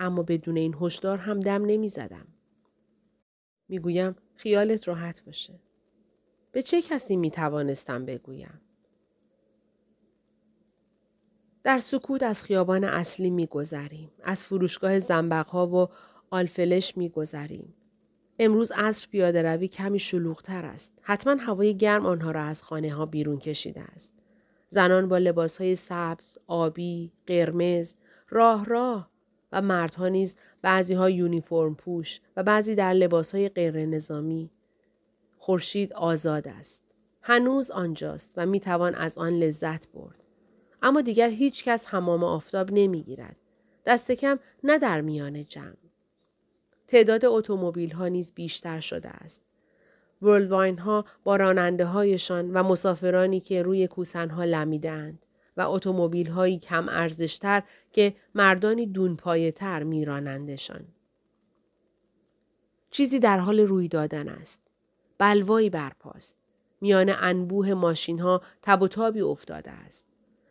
اما 0.00 0.22
بدون 0.22 0.56
این 0.56 0.76
هشدار 0.80 1.18
هم 1.18 1.40
دم 1.40 1.64
نمی 1.64 1.88
زدم. 1.88 2.26
می‌گویم 3.68 4.16
خیالت 4.36 4.88
راحت 4.88 5.24
باشه. 5.24 5.60
به 6.52 6.62
چه 6.62 6.82
کسی 6.82 7.16
می 7.16 7.30
توانستم 7.30 8.04
بگویم؟ 8.04 8.60
در 11.62 11.78
سکوت 11.78 12.22
از 12.22 12.42
خیابان 12.42 12.84
اصلی 12.84 13.30
می 13.30 13.46
گذریم. 13.46 14.10
از 14.24 14.44
فروشگاه 14.44 14.98
زنبقها 14.98 15.66
و 15.66 15.88
آلفلش 16.30 16.96
می 16.96 17.08
گذریم. 17.08 17.74
امروز 18.38 18.70
عصر 18.70 19.08
پیاده 19.10 19.42
روی 19.42 19.68
کمی 19.68 19.98
شلوغتر 19.98 20.64
است. 20.64 20.98
حتما 21.02 21.34
هوای 21.34 21.76
گرم 21.76 22.06
آنها 22.06 22.30
را 22.30 22.42
از 22.42 22.62
خانه 22.62 22.94
ها 22.94 23.06
بیرون 23.06 23.38
کشیده 23.38 23.80
است. 23.80 24.12
زنان 24.68 25.08
با 25.08 25.18
لباس 25.18 25.60
های 25.60 25.76
سبز، 25.76 26.38
آبی، 26.46 27.12
قرمز، 27.26 27.96
راه 28.28 28.64
راه 28.64 29.10
و 29.52 29.62
مردها 29.62 30.08
نیز 30.08 30.36
بعضی 30.62 30.94
ها 30.94 31.10
یونیفرم 31.10 31.74
پوش 31.74 32.20
و 32.36 32.42
بعضی 32.42 32.74
در 32.74 32.92
لباس 32.92 33.34
های 33.34 33.48
غیر 33.48 33.86
نظامی. 33.86 34.50
خورشید 35.36 35.92
آزاد 35.92 36.48
است. 36.48 36.82
هنوز 37.22 37.70
آنجاست 37.70 38.34
و 38.36 38.46
می 38.46 38.60
توان 38.60 38.94
از 38.94 39.18
آن 39.18 39.32
لذت 39.32 39.88
برد. 39.88 40.24
اما 40.82 41.00
دیگر 41.00 41.28
هیچ 41.28 41.64
کس 41.64 41.86
حمام 41.86 42.24
آفتاب 42.24 42.68
نمی 42.72 43.02
گیرد. 43.02 43.36
دست 43.86 44.12
کم 44.12 44.38
نه 44.64 44.78
در 44.78 45.00
میان 45.00 45.44
جمع. 45.44 45.74
تعداد 46.86 47.24
اتومبیل 47.24 47.90
ها 47.90 48.08
نیز 48.08 48.32
بیشتر 48.34 48.80
شده 48.80 49.08
است. 49.08 49.42
ورلدواین 50.22 50.78
ها 50.78 51.04
با 51.24 51.36
راننده 51.36 51.84
هایشان 51.84 52.50
و 52.50 52.62
مسافرانی 52.62 53.40
که 53.40 53.62
روی 53.62 53.86
کوسن 53.86 54.30
ها 54.30 54.44
لمیدند 54.44 55.26
و 55.58 55.60
اتومبیل 55.60 56.30
هایی 56.30 56.58
کم 56.58 56.88
ارزشتر 56.88 57.62
که 57.92 58.14
مردانی 58.34 58.86
دون 58.86 59.16
پایه 59.16 59.52
تر 59.52 59.82
می 59.82 60.04
رانندشان. 60.04 60.84
چیزی 62.90 63.18
در 63.18 63.38
حال 63.38 63.60
روی 63.60 63.88
دادن 63.88 64.28
است. 64.28 64.62
بلوایی 65.18 65.70
برپاست. 65.70 66.36
میان 66.80 67.14
انبوه 67.18 67.74
ماشین 67.74 68.18
ها 68.18 68.42
تب 68.62 68.82
و 68.82 68.88
تابی 68.88 69.20
افتاده 69.20 69.70
است. 69.70 70.06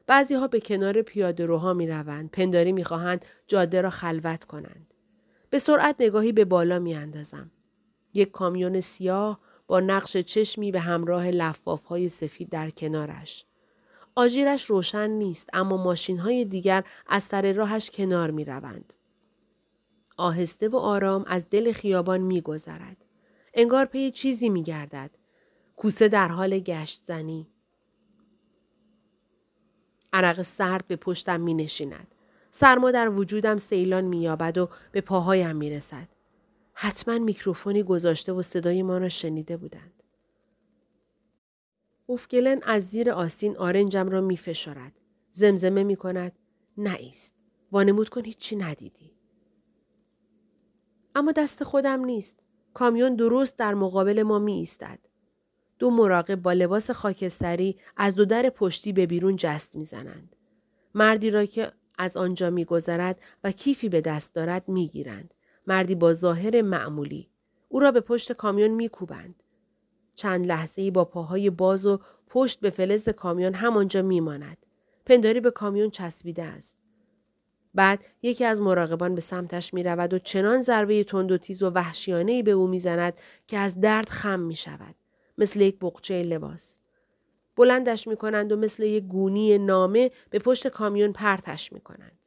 بعضی 0.08 0.36
ها 0.36 0.48
به 0.48 0.60
کنار 0.60 1.02
پیاده 1.02 1.46
روها 1.46 1.74
می 1.74 1.88
روند. 1.88 2.32
پنداری 2.32 2.72
می 2.72 2.84
خواهند 2.84 3.26
جاده 3.48 3.82
را 3.82 3.90
خلوت 3.90 4.44
کنند. 4.44 4.94
به 5.50 5.60
سرعت 5.60 5.96
نگاهی 6.00 6.32
به 6.32 6.46
بالا 6.46 6.80
می 6.80 6.96
اندازم. 6.96 7.52
یک 8.14 8.32
کامیون 8.32 8.80
سیاه 8.80 9.40
با 9.68 9.80
نقش 9.80 10.18
چشمی 10.18 10.72
به 10.72 10.80
همراه 10.80 11.28
لفاف 11.28 11.84
های 11.84 12.10
سفید 12.10 12.50
در 12.50 12.70
کنارش. 12.70 13.46
آژیرش 14.18 14.66
روشن 14.66 15.10
نیست 15.10 15.50
اما 15.54 15.78
ماشین 15.78 16.18
های 16.18 16.46
دیگر 16.46 16.84
از 17.08 17.24
سر 17.24 17.54
راهش 17.54 17.90
کنار 17.90 18.32
می 18.32 18.46
روند. 18.46 18.94
آهسته 20.18 20.70
و 20.70 20.76
آرام 20.76 21.26
از 21.28 21.50
دل 21.50 21.72
خیابان 21.72 22.22
می 22.22 22.42
گذرد. 22.42 22.98
انگار 23.54 23.86
پی 23.86 24.12
چیزی 24.12 24.50
می 24.50 24.64
گردد. 24.64 25.12
کوسه 25.76 26.08
در 26.08 26.28
حال 26.28 26.60
گشت 26.60 27.02
زنی. 27.04 27.48
عرق 30.14 30.42
سرد 30.42 30.88
به 30.88 30.96
پشتم 30.96 31.42
می 31.42 31.54
نشیند. 31.54 32.16
سرما 32.52 32.92
در 32.92 33.10
وجودم 33.10 33.58
سیلان 33.58 34.04
می 34.04 34.22
یابد 34.22 34.58
و 34.58 34.70
به 34.92 35.02
پاهایم 35.02 35.56
می 35.56 35.70
رسد. 35.70 36.08
حتما 36.74 37.20
میکروفونی 37.20 37.84
گذاشته 37.84 38.34
و 38.34 38.42
صدای 38.42 38.84
ما 38.84 38.98
را 38.98 39.10
شنیده 39.10 39.58
بودند. 39.58 39.97
اوفگلن 42.10 42.60
از 42.64 42.84
زیر 42.84 43.12
آستین 43.12 43.58
آرنجم 43.58 44.10
را 44.10 44.22
می 44.22 44.38
فشارد. 44.38 44.92
زمزمه 45.32 45.84
می 45.84 45.96
کند. 45.96 46.32
نایست. 46.78 47.34
وانمود 47.72 48.10
کن 48.10 48.26
هیچی 48.26 48.56
ندیدی. 48.56 49.12
اما 51.16 51.32
دست 51.32 51.64
خودم 51.64 52.06
نیست. 52.06 52.40
کامیون 52.74 53.16
درست 53.16 53.58
در 53.58 53.74
مقابل 53.74 54.24
ما 54.24 54.40
می 54.40 54.54
ایستد. 54.54 55.00
دو 55.80 55.92
مراقب 55.92 56.36
با 56.36 56.54
لباس 56.54 56.92
خاکستری 56.92 57.78
از 57.98 58.16
دو 58.16 58.26
در 58.26 58.50
پشتی 58.50 58.94
به 58.94 59.06
بیرون 59.06 59.36
جست 59.36 59.76
می‌زنند. 59.76 60.36
مردی 60.94 61.30
را 61.30 61.46
که 61.46 61.72
از 61.98 62.18
آنجا 62.18 62.50
میگذرد 62.50 63.22
و 63.44 63.52
کیفی 63.52 63.90
به 63.90 64.02
دست 64.02 64.36
دارد 64.36 64.70
می‌گیرند. 64.70 65.34
مردی 65.68 65.96
با 65.96 66.14
ظاهر 66.14 66.62
معمولی. 66.62 67.30
او 67.70 67.80
را 67.80 67.92
به 67.92 68.02
پشت 68.02 68.34
کامیون 68.34 68.72
میکوبند. 68.72 69.44
چند 70.18 70.46
لحظه 70.46 70.82
ای 70.82 70.92
با 70.92 71.06
پاهای 71.06 71.50
باز 71.50 71.86
و 71.86 72.00
پشت 72.28 72.60
به 72.60 72.70
فلز 72.70 73.10
کامیون 73.10 73.54
همانجا 73.54 74.02
میماند. 74.02 74.58
پنداری 75.06 75.40
به 75.40 75.52
کامیون 75.52 75.90
چسبیده 75.90 76.44
است. 76.44 76.78
بعد 77.74 78.06
یکی 78.22 78.46
از 78.46 78.62
مراقبان 78.62 79.16
به 79.16 79.22
سمتش 79.22 79.74
می 79.74 79.84
رود 79.84 80.14
و 80.14 80.20
چنان 80.20 80.62
ضربه 80.62 81.04
تند 81.04 81.32
و 81.32 81.38
تیز 81.38 81.64
و 81.64 81.70
وحشیانه 81.70 82.32
ای 82.32 82.44
به 82.44 82.52
او 82.52 82.68
می‌زند 82.68 83.14
که 83.48 83.58
از 83.58 83.80
درد 83.80 84.10
خم 84.10 84.40
می 84.40 84.56
شود. 84.56 84.96
مثل 85.38 85.62
یک 85.62 85.80
بقچه 85.80 86.24
لباس. 86.24 86.82
بلندش 87.56 88.08
می 88.08 88.16
کنند 88.16 88.52
و 88.52 88.56
مثل 88.56 88.84
یک 88.84 89.04
گونی 89.04 89.58
نامه 89.58 90.12
به 90.30 90.40
پشت 90.40 90.68
کامیون 90.68 91.12
پرتش 91.12 91.74
می 91.74 91.82
کنند. 91.82 92.20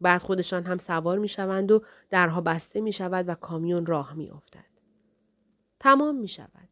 بعد 0.00 0.20
خودشان 0.20 0.64
هم 0.64 0.78
سوار 0.78 1.18
می 1.18 1.28
شوند 1.28 1.70
و 1.70 1.82
درها 2.10 2.40
بسته 2.40 2.80
می 2.80 2.92
شود 2.92 3.28
و 3.28 3.34
کامیون 3.34 3.86
راه 3.86 4.14
می 4.14 4.30
افتد. 4.30 4.64
تمام 5.80 6.16
می 6.16 6.28
شود. 6.28 6.67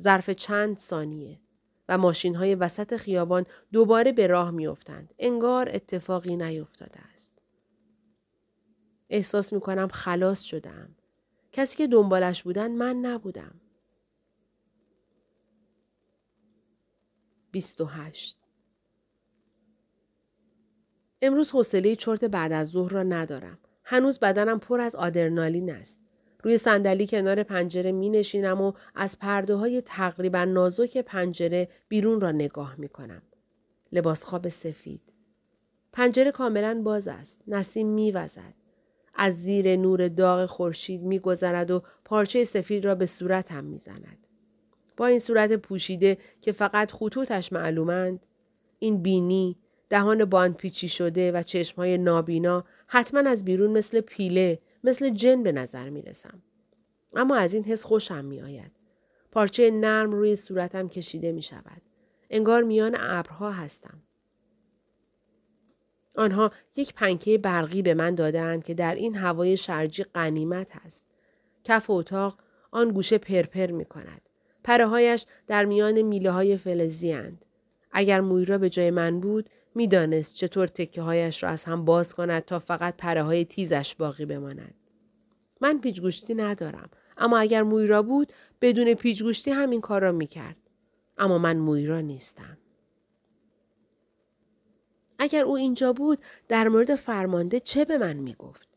ظرف 0.00 0.30
چند 0.30 0.76
ثانیه 0.76 1.40
و 1.88 1.98
ماشین 1.98 2.34
های 2.34 2.54
وسط 2.54 2.96
خیابان 2.96 3.46
دوباره 3.72 4.12
به 4.12 4.26
راه 4.26 4.50
می 4.50 4.66
افتند. 4.66 5.14
انگار 5.18 5.68
اتفاقی 5.72 6.36
نیفتاده 6.36 7.00
است. 7.12 7.32
احساس 9.10 9.52
می 9.52 9.60
کنم 9.60 9.88
خلاص 9.88 10.42
شدم. 10.42 10.96
کسی 11.52 11.76
که 11.76 11.86
دنبالش 11.86 12.42
بودن 12.42 12.72
من 12.72 12.96
نبودم. 12.96 13.60
28 17.50 18.38
امروز 21.22 21.50
حوصله 21.50 21.96
چرت 21.96 22.24
بعد 22.24 22.52
از 22.52 22.68
ظهر 22.68 22.92
را 22.92 23.02
ندارم. 23.02 23.58
هنوز 23.84 24.18
بدنم 24.18 24.58
پر 24.58 24.80
از 24.80 24.96
آدرنالین 24.96 25.72
است. 25.72 26.05
روی 26.42 26.58
صندلی 26.58 27.06
کنار 27.06 27.42
پنجره 27.42 27.92
می 27.92 28.10
نشینم 28.10 28.60
و 28.60 28.72
از 28.94 29.18
پرده 29.18 29.54
های 29.54 29.80
تقریبا 29.80 30.44
نازک 30.44 30.98
پنجره 30.98 31.68
بیرون 31.88 32.20
را 32.20 32.32
نگاه 32.32 32.74
می 32.78 32.88
کنم. 32.88 33.22
لباس 33.92 34.24
خواب 34.24 34.48
سفید. 34.48 35.12
پنجره 35.92 36.30
کاملا 36.30 36.80
باز 36.84 37.08
است. 37.08 37.42
نسیم 37.48 37.88
می 37.88 38.10
وزد. 38.10 38.54
از 39.14 39.42
زیر 39.42 39.76
نور 39.76 40.08
داغ 40.08 40.46
خورشید 40.46 41.02
می 41.02 41.18
گذرد 41.18 41.70
و 41.70 41.82
پارچه 42.04 42.44
سفید 42.44 42.84
را 42.84 42.94
به 42.94 43.06
صورتم 43.06 43.64
می 43.64 43.78
زند. 43.78 44.26
با 44.96 45.06
این 45.06 45.18
صورت 45.18 45.52
پوشیده 45.52 46.18
که 46.40 46.52
فقط 46.52 46.92
خطوطش 46.92 47.52
معلومند 47.52 48.26
این 48.78 49.02
بینی 49.02 49.56
دهان 49.88 50.24
باند 50.24 50.56
پیچی 50.56 50.88
شده 50.88 51.32
و 51.32 51.42
چشمهای 51.42 51.98
نابینا 51.98 52.64
حتما 52.86 53.30
از 53.30 53.44
بیرون 53.44 53.70
مثل 53.70 54.00
پیله 54.00 54.58
مثل 54.86 55.10
جن 55.10 55.42
به 55.42 55.52
نظر 55.52 55.90
می 55.90 56.02
رسم. 56.02 56.42
اما 57.14 57.36
از 57.36 57.54
این 57.54 57.64
حس 57.64 57.84
خوشم 57.84 58.24
می 58.24 58.40
آید. 58.40 58.72
پارچه 59.32 59.70
نرم 59.70 60.12
روی 60.12 60.36
صورتم 60.36 60.88
کشیده 60.88 61.32
می 61.32 61.42
شود. 61.42 61.82
انگار 62.30 62.62
میان 62.62 62.96
ابرها 62.98 63.52
هستم. 63.52 64.02
آنها 66.16 66.50
یک 66.76 66.94
پنکه 66.94 67.38
برقی 67.38 67.82
به 67.82 67.94
من 67.94 68.14
دادند 68.14 68.64
که 68.64 68.74
در 68.74 68.94
این 68.94 69.16
هوای 69.16 69.56
شرجی 69.56 70.02
قنیمت 70.02 70.70
است. 70.84 71.04
کف 71.64 71.90
اتاق 71.90 72.38
آن 72.70 72.90
گوشه 72.90 73.18
پرپر 73.18 73.70
می 73.70 73.84
کند. 73.84 74.20
پرهایش 74.64 75.26
در 75.46 75.64
میان 75.64 76.02
میله 76.02 76.30
های 76.30 76.56
فلزی 76.56 77.12
اند. 77.12 77.44
اگر 77.92 78.20
مویرا 78.20 78.58
به 78.58 78.68
جای 78.68 78.90
من 78.90 79.20
بود 79.20 79.50
می‌دانست 79.76 80.34
چطور 80.34 80.66
تکه 80.66 81.02
هایش 81.02 81.42
را 81.42 81.48
از 81.48 81.64
هم 81.64 81.84
باز 81.84 82.14
کند 82.14 82.44
تا 82.44 82.58
فقط 82.58 82.96
پره 82.96 83.22
های 83.22 83.44
تیزش 83.44 83.94
باقی 83.94 84.24
بماند. 84.24 84.74
من 85.60 85.80
پیچگوشتی 85.80 86.34
ندارم 86.34 86.90
اما 87.18 87.38
اگر 87.38 87.62
مویرا 87.62 88.02
بود 88.02 88.32
بدون 88.60 88.94
پیچگوشتی 88.94 89.50
همین 89.50 89.80
کار 89.80 90.02
را 90.02 90.12
می‌کرد. 90.12 90.56
اما 91.18 91.38
من 91.38 91.56
مویرا 91.56 92.00
نیستم. 92.00 92.58
اگر 95.18 95.44
او 95.44 95.56
اینجا 95.56 95.92
بود 95.92 96.18
در 96.48 96.68
مورد 96.68 96.94
فرمانده 96.94 97.60
چه 97.60 97.84
به 97.84 97.98
من 97.98 98.16
می‌گفت؟ 98.16 98.68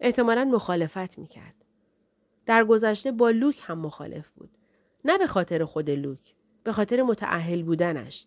احتمالا 0.00 0.44
مخالفت 0.44 1.18
می‌کرد. 1.18 1.54
در 2.46 2.64
گذشته 2.64 3.12
با 3.12 3.30
لوک 3.30 3.60
هم 3.62 3.78
مخالف 3.78 4.28
بود. 4.28 4.50
نه 5.04 5.18
به 5.18 5.26
خاطر 5.26 5.64
خود 5.64 5.90
لوک. 5.90 6.34
به 6.64 6.72
خاطر 6.72 7.02
متعهل 7.02 7.62
بودنش. 7.62 8.26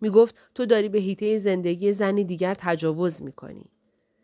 می 0.00 0.10
گفت 0.10 0.36
تو 0.54 0.66
داری 0.66 0.88
به 0.88 0.98
هیته 0.98 1.38
زندگی 1.38 1.92
زنی 1.92 2.24
دیگر 2.24 2.54
تجاوز 2.54 3.22
می 3.22 3.32
کنی. 3.32 3.70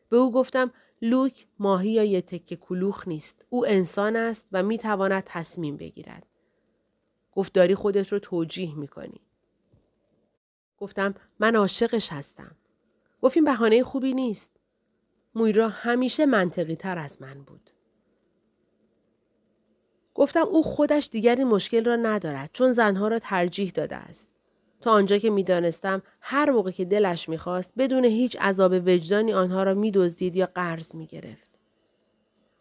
به 0.08 0.16
او 0.16 0.32
گفتم 0.32 0.72
لوک 1.02 1.46
ماهی 1.58 1.90
یا 1.90 2.04
یه 2.04 2.20
تکه 2.20 2.56
کلوخ 2.56 3.08
نیست. 3.08 3.46
او 3.50 3.66
انسان 3.66 4.16
است 4.16 4.48
و 4.52 4.62
می 4.62 4.78
تواند 4.78 5.22
تصمیم 5.26 5.76
بگیرد. 5.76 6.26
گفت 7.32 7.52
داری 7.52 7.74
خودت 7.74 8.08
رو 8.08 8.18
توجیه 8.18 8.74
می 8.74 8.88
کنی. 8.88 9.20
گفتم 10.78 11.14
من 11.38 11.56
عاشقش 11.56 12.12
هستم. 12.12 12.56
گفت 13.22 13.36
این 13.36 13.44
بهانه 13.44 13.82
خوبی 13.82 14.12
نیست. 14.12 14.50
مویرا 15.34 15.68
همیشه 15.68 16.26
منطقی 16.26 16.76
تر 16.76 16.98
از 16.98 17.22
من 17.22 17.42
بود. 17.42 17.70
گفتم 20.14 20.40
او 20.40 20.62
خودش 20.62 21.08
دیگر 21.12 21.36
این 21.36 21.46
مشکل 21.48 21.84
را 21.84 21.96
ندارد 21.96 22.50
چون 22.52 22.72
زنها 22.72 23.08
را 23.08 23.18
ترجیح 23.18 23.70
داده 23.70 23.96
است. 23.96 24.31
تا 24.82 24.90
آنجا 24.90 25.18
که 25.18 25.30
می‌دانستم 25.30 26.02
هر 26.20 26.50
موقع 26.50 26.70
که 26.70 26.84
دلش 26.84 27.28
می‌خواست 27.28 27.72
بدون 27.78 28.04
هیچ 28.04 28.36
عذاب 28.36 28.72
وجدانی 28.86 29.32
آنها 29.32 29.62
را 29.62 29.74
میدزدید 29.74 30.36
یا 30.36 30.48
قرض 30.54 30.94
می‌گرفت. 30.94 31.58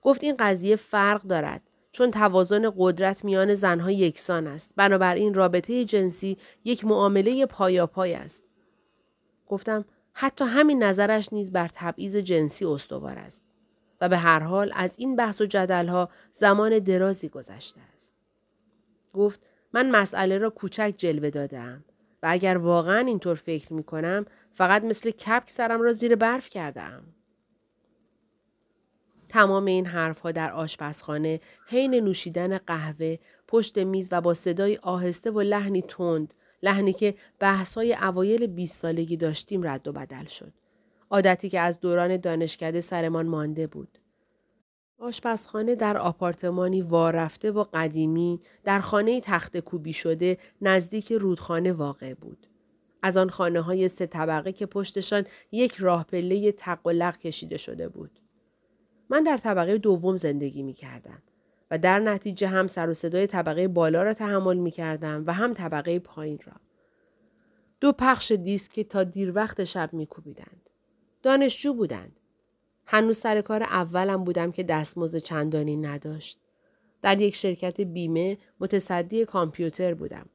گفت 0.01 0.23
این 0.23 0.35
قضیه 0.39 0.75
فرق 0.75 1.21
دارد 1.21 1.61
چون 1.91 2.11
توازن 2.11 2.73
قدرت 2.77 3.25
میان 3.25 3.53
زنها 3.53 3.91
یکسان 3.91 4.47
است. 4.47 4.73
بنابراین 4.75 5.33
رابطه 5.33 5.85
جنسی 5.85 6.37
یک 6.65 6.85
معامله 6.85 7.45
پایاپای 7.45 8.13
است. 8.13 8.43
گفتم 9.47 9.85
حتی 10.13 10.45
همین 10.45 10.83
نظرش 10.83 11.33
نیز 11.33 11.51
بر 11.51 11.69
تبعیض 11.73 12.15
جنسی 12.15 12.65
استوار 12.65 13.19
است. 13.19 13.43
و 14.01 14.09
به 14.09 14.17
هر 14.17 14.39
حال 14.39 14.71
از 14.75 14.95
این 14.99 15.15
بحث 15.15 15.41
و 15.41 15.45
جدلها 15.45 16.09
زمان 16.31 16.79
درازی 16.79 17.29
گذشته 17.29 17.81
است. 17.95 18.15
گفت 19.13 19.47
من 19.73 19.91
مسئله 19.91 20.37
را 20.37 20.49
کوچک 20.49 20.93
جلوه 20.97 21.29
دادم 21.29 21.83
و 22.23 22.27
اگر 22.29 22.57
واقعا 22.57 22.99
اینطور 22.99 23.35
فکر 23.35 23.73
می 23.73 23.83
کنم 23.83 24.25
فقط 24.51 24.83
مثل 24.83 25.11
کپک 25.11 25.49
سرم 25.49 25.81
را 25.81 25.91
زیر 25.91 26.15
برف 26.15 26.49
کردم. 26.49 27.03
تمام 29.29 29.65
این 29.65 29.85
حرفها 29.85 30.31
در 30.31 30.51
آشپزخانه 30.51 31.39
حین 31.67 31.95
نوشیدن 31.95 32.57
قهوه 32.57 33.17
پشت 33.47 33.77
میز 33.77 34.09
و 34.11 34.21
با 34.21 34.33
صدای 34.33 34.77
آهسته 34.81 35.31
و 35.31 35.41
لحنی 35.41 35.81
تند 35.81 36.33
لحنی 36.63 36.93
که 36.93 37.15
بحثای 37.39 37.93
اوایل 37.93 38.47
20 38.47 38.81
سالگی 38.81 39.17
داشتیم 39.17 39.67
رد 39.67 39.87
و 39.87 39.91
بدل 39.91 40.25
شد. 40.25 40.53
عادتی 41.09 41.49
که 41.49 41.59
از 41.59 41.79
دوران 41.79 42.17
دانشکده 42.17 42.81
سرمان 42.81 43.27
مانده 43.27 43.67
بود. 43.67 44.00
آشپزخانه 45.01 45.75
در 45.75 45.97
آپارتمانی 45.97 46.81
وارفته 46.81 47.51
و 47.51 47.65
قدیمی 47.73 48.39
در 48.63 48.79
خانه 48.79 49.21
تخت 49.21 49.57
کوبی 49.57 49.93
شده 49.93 50.37
نزدیک 50.61 51.11
رودخانه 51.11 51.71
واقع 51.71 52.13
بود. 52.13 52.47
از 53.03 53.17
آن 53.17 53.29
خانه 53.29 53.61
های 53.61 53.87
سه 53.87 54.05
طبقه 54.05 54.51
که 54.51 54.65
پشتشان 54.65 55.25
یک 55.51 55.75
راه 55.75 56.03
پله 56.03 56.51
تق 56.51 57.17
کشیده 57.17 57.57
شده 57.57 57.89
بود. 57.89 58.19
من 59.09 59.23
در 59.23 59.37
طبقه 59.37 59.77
دوم 59.77 60.15
زندگی 60.15 60.63
می 60.63 60.73
کردم 60.73 61.21
و 61.71 61.77
در 61.77 61.99
نتیجه 61.99 62.47
هم 62.47 62.67
سر 62.67 62.89
و 62.89 62.93
صدای 62.93 63.27
طبقه 63.27 63.67
بالا 63.67 64.03
را 64.03 64.13
تحمل 64.13 64.57
می 64.57 64.71
کردم 64.71 65.23
و 65.27 65.33
هم 65.33 65.53
طبقه 65.53 65.99
پایین 65.99 66.39
را. 66.45 66.53
دو 67.79 67.91
پخش 67.91 68.31
دیسک 68.31 68.79
تا 68.79 69.03
دیر 69.03 69.31
وقت 69.35 69.63
شب 69.63 69.93
می 69.93 70.05
کوبیدند. 70.05 70.69
دانشجو 71.23 71.73
بودند. 71.73 72.20
هنوز 72.93 73.17
سر 73.17 73.41
کار 73.41 73.63
اولم 73.63 74.23
بودم 74.23 74.51
که 74.51 74.63
دستمزد 74.63 75.17
چندانی 75.17 75.77
نداشت. 75.77 76.39
در 77.01 77.21
یک 77.21 77.35
شرکت 77.35 77.81
بیمه 77.81 78.37
متصدی 78.59 79.25
کامپیوتر 79.25 79.93
بودم. 79.93 80.25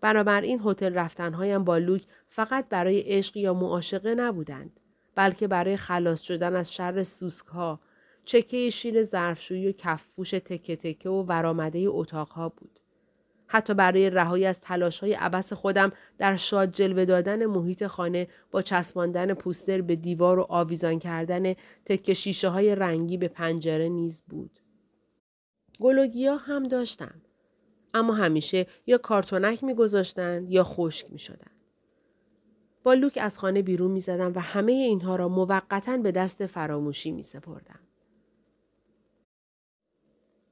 بنابراین 0.00 0.60
هتل 0.64 0.94
رفتنهایم 0.94 1.64
با 1.64 1.78
لوک 1.78 2.02
فقط 2.26 2.68
برای 2.68 3.00
عشق 3.00 3.36
یا 3.36 3.54
معاشقه 3.54 4.14
نبودند 4.14 4.80
بلکه 5.14 5.48
برای 5.48 5.76
خلاص 5.76 6.22
شدن 6.22 6.56
از 6.56 6.74
شر 6.74 7.02
سوسک 7.02 7.46
ها 7.46 7.80
چکه 8.24 8.70
شیر 8.70 9.02
ظرفشویی 9.02 9.68
و 9.68 9.72
کفپوش 9.72 10.30
تکه 10.30 10.76
تکه 10.76 11.08
و 11.08 11.22
ورآمده 11.22 11.84
اتاقها 11.88 12.48
بود 12.48 12.80
حتی 13.52 13.74
برای 13.74 14.10
رهایی 14.10 14.46
از 14.46 14.60
تلاش 14.60 15.00
های 15.00 15.14
عبس 15.14 15.52
خودم 15.52 15.92
در 16.18 16.36
شاد 16.36 16.72
جلوه 16.72 17.04
دادن 17.04 17.46
محیط 17.46 17.86
خانه 17.86 18.28
با 18.50 18.62
چسباندن 18.62 19.34
پوستر 19.34 19.80
به 19.80 19.96
دیوار 19.96 20.38
و 20.38 20.46
آویزان 20.48 20.98
کردن 20.98 21.54
تکه 21.84 22.14
شیشه 22.14 22.48
های 22.48 22.74
رنگی 22.74 23.16
به 23.16 23.28
پنجره 23.28 23.88
نیز 23.88 24.22
بود. 24.28 24.58
گلوگیا 25.80 26.36
هم 26.36 26.62
داشتم. 26.62 27.14
اما 27.94 28.14
همیشه 28.14 28.66
یا 28.86 28.98
کارتونک 28.98 29.64
میگذاشتند 29.64 30.50
یا 30.50 30.64
خشک 30.64 31.12
می 31.12 31.18
شدن. 31.18 31.52
با 32.84 32.94
لوک 32.94 33.18
از 33.22 33.38
خانه 33.38 33.62
بیرون 33.62 33.90
می 33.90 34.00
زدم 34.00 34.32
و 34.34 34.38
همه 34.38 34.72
اینها 34.72 35.16
را 35.16 35.28
موقتا 35.28 35.96
به 35.96 36.12
دست 36.12 36.46
فراموشی 36.46 37.10
می 37.10 37.22
سپردم. 37.22 37.80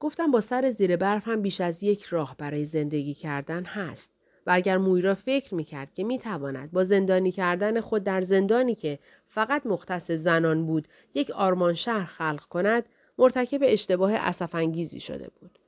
گفتم 0.01 0.31
با 0.31 0.41
سر 0.41 0.71
زیر 0.71 0.95
برف 0.95 1.27
هم 1.27 1.41
بیش 1.41 1.61
از 1.61 1.83
یک 1.83 2.03
راه 2.03 2.35
برای 2.37 2.65
زندگی 2.65 3.13
کردن 3.13 3.63
هست 3.63 4.11
و 4.47 4.51
اگر 4.53 4.77
مویرا 4.77 5.15
فکر 5.15 5.55
می 5.55 5.63
کرد 5.63 5.93
که 5.93 6.03
می 6.03 6.19
تواند 6.19 6.71
با 6.71 6.83
زندانی 6.83 7.31
کردن 7.31 7.81
خود 7.81 8.03
در 8.03 8.21
زندانی 8.21 8.75
که 8.75 8.99
فقط 9.27 9.65
مختص 9.65 10.11
زنان 10.11 10.65
بود 10.65 10.87
یک 11.13 11.31
آرمان 11.31 11.73
شهر 11.73 12.05
خلق 12.05 12.43
کند 12.43 12.85
مرتکب 13.17 13.59
اشتباه 13.63 14.13
اسفنگیزی 14.13 14.99
شده 14.99 15.29
بود. 15.39 15.59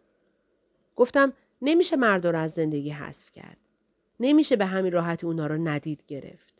گفتم 0.96 1.34
نمیشه 1.62 1.96
مرد 1.96 2.28
را 2.28 2.40
از 2.40 2.52
زندگی 2.52 2.90
حذف 2.90 3.32
کرد. 3.32 3.58
نمیشه 4.20 4.56
به 4.56 4.66
همین 4.66 4.92
راحتی 4.92 5.28
اونا 5.28 5.48
رو 5.48 5.58
ندید 5.58 6.04
گرفت. 6.08 6.54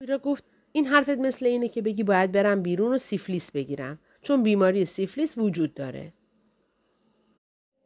میرا 0.00 0.18
گفت 0.18 0.44
این 0.72 0.86
حرفت 0.86 1.18
مثل 1.18 1.46
اینه 1.46 1.68
که 1.68 1.82
بگی 1.82 2.02
باید 2.02 2.32
برم 2.32 2.62
بیرون 2.62 2.94
و 2.94 2.98
سیفلیس 2.98 3.52
بگیرم 3.52 3.98
چون 4.26 4.42
بیماری 4.42 4.84
سیفلیس 4.84 5.38
وجود 5.38 5.74
داره. 5.74 6.12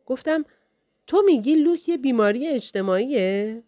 گفتم 0.07 0.45
تو 1.07 1.23
میگی 1.27 1.55
لوک 1.55 1.89
یه 1.89 1.97
بیماری 1.97 2.49
اجتماعیه؟ 2.49 3.63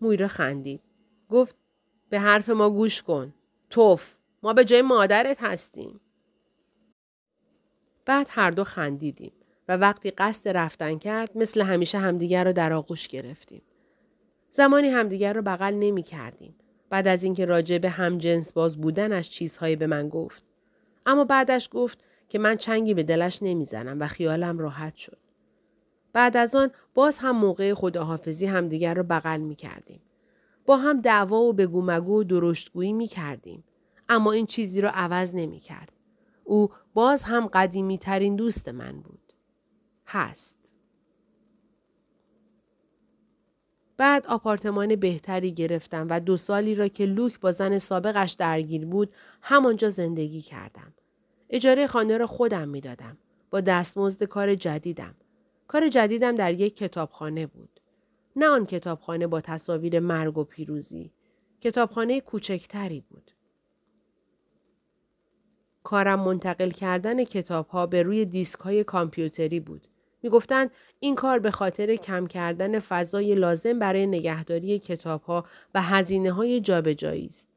مویرا 0.00 0.28
خندید. 0.28 0.80
گفت 1.28 1.56
به 2.08 2.18
حرف 2.18 2.48
ما 2.48 2.70
گوش 2.70 3.02
کن. 3.02 3.34
توف 3.70 4.18
ما 4.42 4.52
به 4.52 4.64
جای 4.64 4.82
مادرت 4.82 5.42
هستیم. 5.42 6.00
بعد 8.04 8.26
هر 8.30 8.50
دو 8.50 8.64
خندیدیم. 8.64 9.32
و 9.68 9.76
وقتی 9.76 10.10
قصد 10.10 10.48
رفتن 10.48 10.98
کرد 10.98 11.38
مثل 11.38 11.62
همیشه 11.62 11.98
همدیگر 11.98 12.44
رو 12.44 12.52
در 12.52 12.72
آغوش 12.72 13.08
گرفتیم. 13.08 13.62
زمانی 14.50 14.88
همدیگر 14.88 15.32
رو 15.32 15.42
بغل 15.42 15.74
نمی 15.74 16.02
کردیم. 16.02 16.56
بعد 16.90 17.08
از 17.08 17.24
اینکه 17.24 17.44
راجع 17.44 17.78
به 17.78 17.90
هم 17.90 18.18
جنس 18.18 18.52
باز 18.52 18.80
بودنش 18.80 19.30
چیزهایی 19.30 19.76
به 19.76 19.86
من 19.86 20.08
گفت. 20.08 20.47
اما 21.06 21.24
بعدش 21.24 21.68
گفت 21.72 21.98
که 22.28 22.38
من 22.38 22.56
چنگی 22.56 22.94
به 22.94 23.02
دلش 23.02 23.42
نمی‌زنم 23.42 24.00
و 24.00 24.06
خیالم 24.06 24.58
راحت 24.58 24.96
شد. 24.96 25.18
بعد 26.12 26.36
از 26.36 26.54
آن 26.54 26.70
باز 26.94 27.18
هم 27.18 27.36
موقع 27.36 27.74
خداحافظی 27.74 28.46
همدیگر 28.46 28.94
رو 28.94 29.02
بغل 29.02 29.40
می 29.40 29.54
کردیم. 29.54 30.00
با 30.66 30.76
هم 30.76 31.00
دعوا 31.00 31.40
و 31.40 31.52
بگو 31.52 31.82
مگو 31.82 32.20
و 32.20 32.24
درشتگویی 32.24 32.92
می 32.92 33.06
کردیم. 33.06 33.64
اما 34.08 34.32
این 34.32 34.46
چیزی 34.46 34.80
رو 34.80 34.90
عوض 34.94 35.34
نمی 35.34 35.60
کرد. 35.60 35.92
او 36.44 36.68
باز 36.94 37.22
هم 37.22 37.46
قدیمی 37.46 37.98
ترین 37.98 38.36
دوست 38.36 38.68
من 38.68 39.00
بود. 39.00 39.32
هست. 40.06 40.67
بعد 43.98 44.26
آپارتمان 44.26 44.96
بهتری 44.96 45.52
گرفتم 45.52 46.06
و 46.10 46.20
دو 46.20 46.36
سالی 46.36 46.74
را 46.74 46.88
که 46.88 47.06
لوک 47.06 47.40
با 47.40 47.52
زن 47.52 47.78
سابقش 47.78 48.32
درگیر 48.32 48.86
بود 48.86 49.12
همانجا 49.42 49.88
زندگی 49.88 50.40
کردم. 50.40 50.92
اجاره 51.50 51.86
خانه 51.86 52.16
را 52.16 52.26
خودم 52.26 52.68
می‌دادم 52.68 53.18
با 53.50 53.60
دستمزد 53.60 54.24
کار 54.24 54.54
جدیدم. 54.54 55.14
کار 55.68 55.88
جدیدم 55.88 56.34
در 56.34 56.52
یک 56.52 56.76
کتابخانه 56.76 57.46
بود. 57.46 57.80
نه 58.36 58.46
آن 58.46 58.66
کتابخانه 58.66 59.26
با 59.26 59.40
تصاویر 59.40 60.00
مرگ 60.00 60.38
و 60.38 60.44
پیروزی. 60.44 61.12
کتابخانه 61.60 62.20
کوچکتری 62.20 63.00
بود. 63.00 63.30
کارم 65.82 66.20
منتقل 66.20 66.70
کردن 66.70 67.24
کتاب 67.24 67.68
ها 67.68 67.86
به 67.86 68.02
روی 68.02 68.24
دیسک 68.24 68.60
های 68.60 68.84
کامپیوتری 68.84 69.60
بود. 69.60 69.87
می‌گفتند 70.22 70.70
این 71.00 71.14
کار 71.14 71.38
به 71.38 71.50
خاطر 71.50 71.96
کم 71.96 72.26
کردن 72.26 72.78
فضای 72.78 73.34
لازم 73.34 73.78
برای 73.78 74.06
نگهداری 74.06 74.78
کتاب 74.78 75.22
ها 75.22 75.44
و 75.74 75.82
هزینه 75.82 76.32
های 76.32 76.60
جابجایی 76.60 77.26
است. 77.26 77.48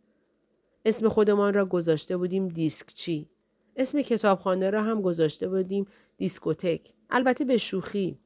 اسم 0.85 1.09
خودمان 1.09 1.53
را 1.53 1.65
گذاشته 1.65 2.17
بودیم 2.17 2.47
دیسک 2.47 2.87
چی. 2.87 3.29
اسم 3.75 4.01
کتابخانه 4.01 4.69
را 4.69 4.83
هم 4.83 5.01
گذاشته 5.01 5.49
بودیم 5.49 5.85
دیسکوتک. 6.17 6.93
البته 7.09 7.45
به 7.45 7.57
شوخی. 7.57 8.19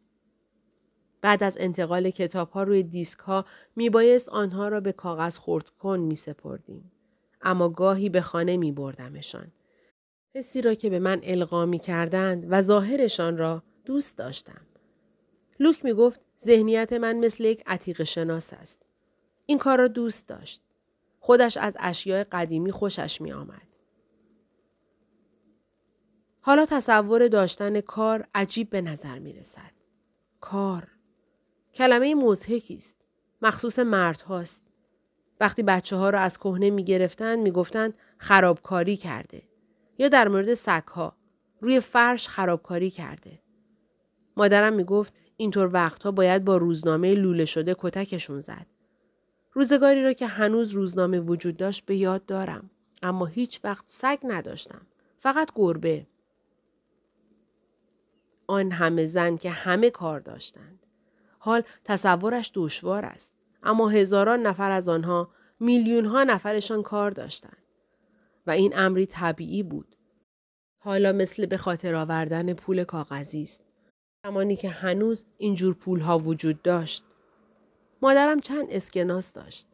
بعد 1.22 1.44
از 1.44 1.58
انتقال 1.60 2.10
کتاب 2.10 2.50
ها 2.50 2.64
روی 2.64 2.84
دیسک 2.84 3.20
ها 3.20 3.46
می 3.76 3.90
آنها 4.32 4.68
را 4.68 4.80
به 4.80 4.92
کاغذ 4.92 5.38
خورد 5.38 5.70
کن 5.70 6.00
می 6.00 6.16
سپردیم. 6.16 6.92
اما 7.42 7.70
گاهی 7.70 8.10
به 8.10 8.22
خانه 8.22 8.58
می 8.58 8.72
بردمشان. 8.72 9.52
حسی 10.36 10.62
را 10.62 10.74
که 10.74 10.90
به 10.90 11.00
من 11.00 11.22
القا 11.24 11.66
می 11.66 11.80
کردند 11.80 12.46
و 12.50 12.62
ظاهرشان 12.62 13.38
را 13.38 13.64
دوست 13.86 14.18
داشتم. 14.18 14.62
لوک 15.60 15.86
می 15.86 15.94
گفت 15.94 16.22
ذهنیت 16.40 16.94
من 16.94 17.16
مثل 17.16 17.44
یک 17.44 17.64
عتیق 17.68 18.04
شناس 18.04 18.54
است. 18.54 18.86
این 19.46 19.58
کار 19.58 19.78
را 19.78 19.88
دوست 19.88 20.28
داشت. 20.28 20.62
خودش 21.20 21.58
از 21.58 21.78
اشیاء 21.80 22.24
قدیمی 22.32 22.72
خوشش 22.72 23.22
می 23.22 23.32
آمد. 23.32 23.68
حالا 26.42 26.66
تصور 26.66 27.28
داشتن 27.28 27.82
کار 27.82 28.28
عجیب 28.36 28.70
به 28.70 28.82
نظر 28.82 29.20
می 29.20 29.34
رسد. 29.34 29.72
کار. 30.42 30.88
کلمه 31.74 32.16
مزهکی 32.16 32.76
است. 32.76 33.02
مخصوص 33.42 33.80
مرد 33.80 34.22
هاست. 34.22 34.68
وقتی 35.40 35.64
بچه 35.64 35.96
ها 35.96 36.10
را 36.10 36.20
از 36.20 36.38
کهنه 36.40 36.70
می 36.70 36.84
گرفتند 36.84 37.40
می 37.40 37.52
گفتند 37.52 37.94
خرابکاری 38.18 38.98
کرده. 38.98 39.44
یا 39.98 40.08
در 40.08 40.28
مورد 40.28 40.54
سگ 40.54 40.88
ها. 40.88 41.16
روی 41.62 41.80
فرش 41.80 42.28
خرابکاری 42.28 42.90
کرده. 42.90 43.40
مادرم 44.38 44.74
می‌گفت 44.74 45.14
اینطور 45.38 45.70
وقتها 45.74 46.12
باید 46.12 46.46
با 46.46 46.58
روزنامه 46.58 47.16
لوله 47.16 47.46
شده 47.46 47.76
کتکشون 47.80 48.40
زد. 48.40 48.68
روزگاری 49.54 50.04
را 50.04 50.14
که 50.14 50.28
هنوز 50.28 50.72
روزنامه 50.72 51.20
وجود 51.20 51.58
داشت 51.58 51.86
به 51.86 51.96
یاد 51.96 52.26
دارم. 52.26 52.70
اما 53.04 53.26
هیچ 53.26 53.60
وقت 53.64 53.84
سگ 53.88 54.20
نداشتم. 54.24 54.82
فقط 55.18 55.52
گربه. 55.56 56.08
آن 58.48 58.72
همه 58.72 59.06
زن 59.06 59.38
که 59.38 59.50
همه 59.50 59.90
کار 59.90 60.20
داشتند. 60.20 60.86
حال 61.40 61.64
تصورش 61.84 62.52
دشوار 62.54 63.06
است. 63.06 63.36
اما 63.64 63.90
هزاران 63.90 64.42
نفر 64.42 64.72
از 64.72 64.90
آنها 64.90 65.30
میلیون 65.60 66.06
ها 66.06 66.24
نفرشان 66.24 66.84
کار 66.84 67.12
داشتند. 67.12 67.64
و 68.48 68.52
این 68.52 68.74
امری 68.76 69.06
طبیعی 69.06 69.64
بود. 69.64 69.96
حالا 70.78 71.12
مثل 71.12 71.46
به 71.46 71.58
خاطر 71.58 71.96
آوردن 71.96 72.54
پول 72.54 72.84
کاغذی 72.84 73.42
است. 73.42 73.65
زمانی 74.26 74.56
که 74.56 74.70
هنوز 74.70 75.26
اینجور 75.38 75.74
پول 75.74 76.00
ها 76.00 76.18
وجود 76.18 76.62
داشت. 76.62 77.04
مادرم 78.02 78.40
چند 78.40 78.68
اسکناس 78.70 79.34
داشت. 79.34 79.68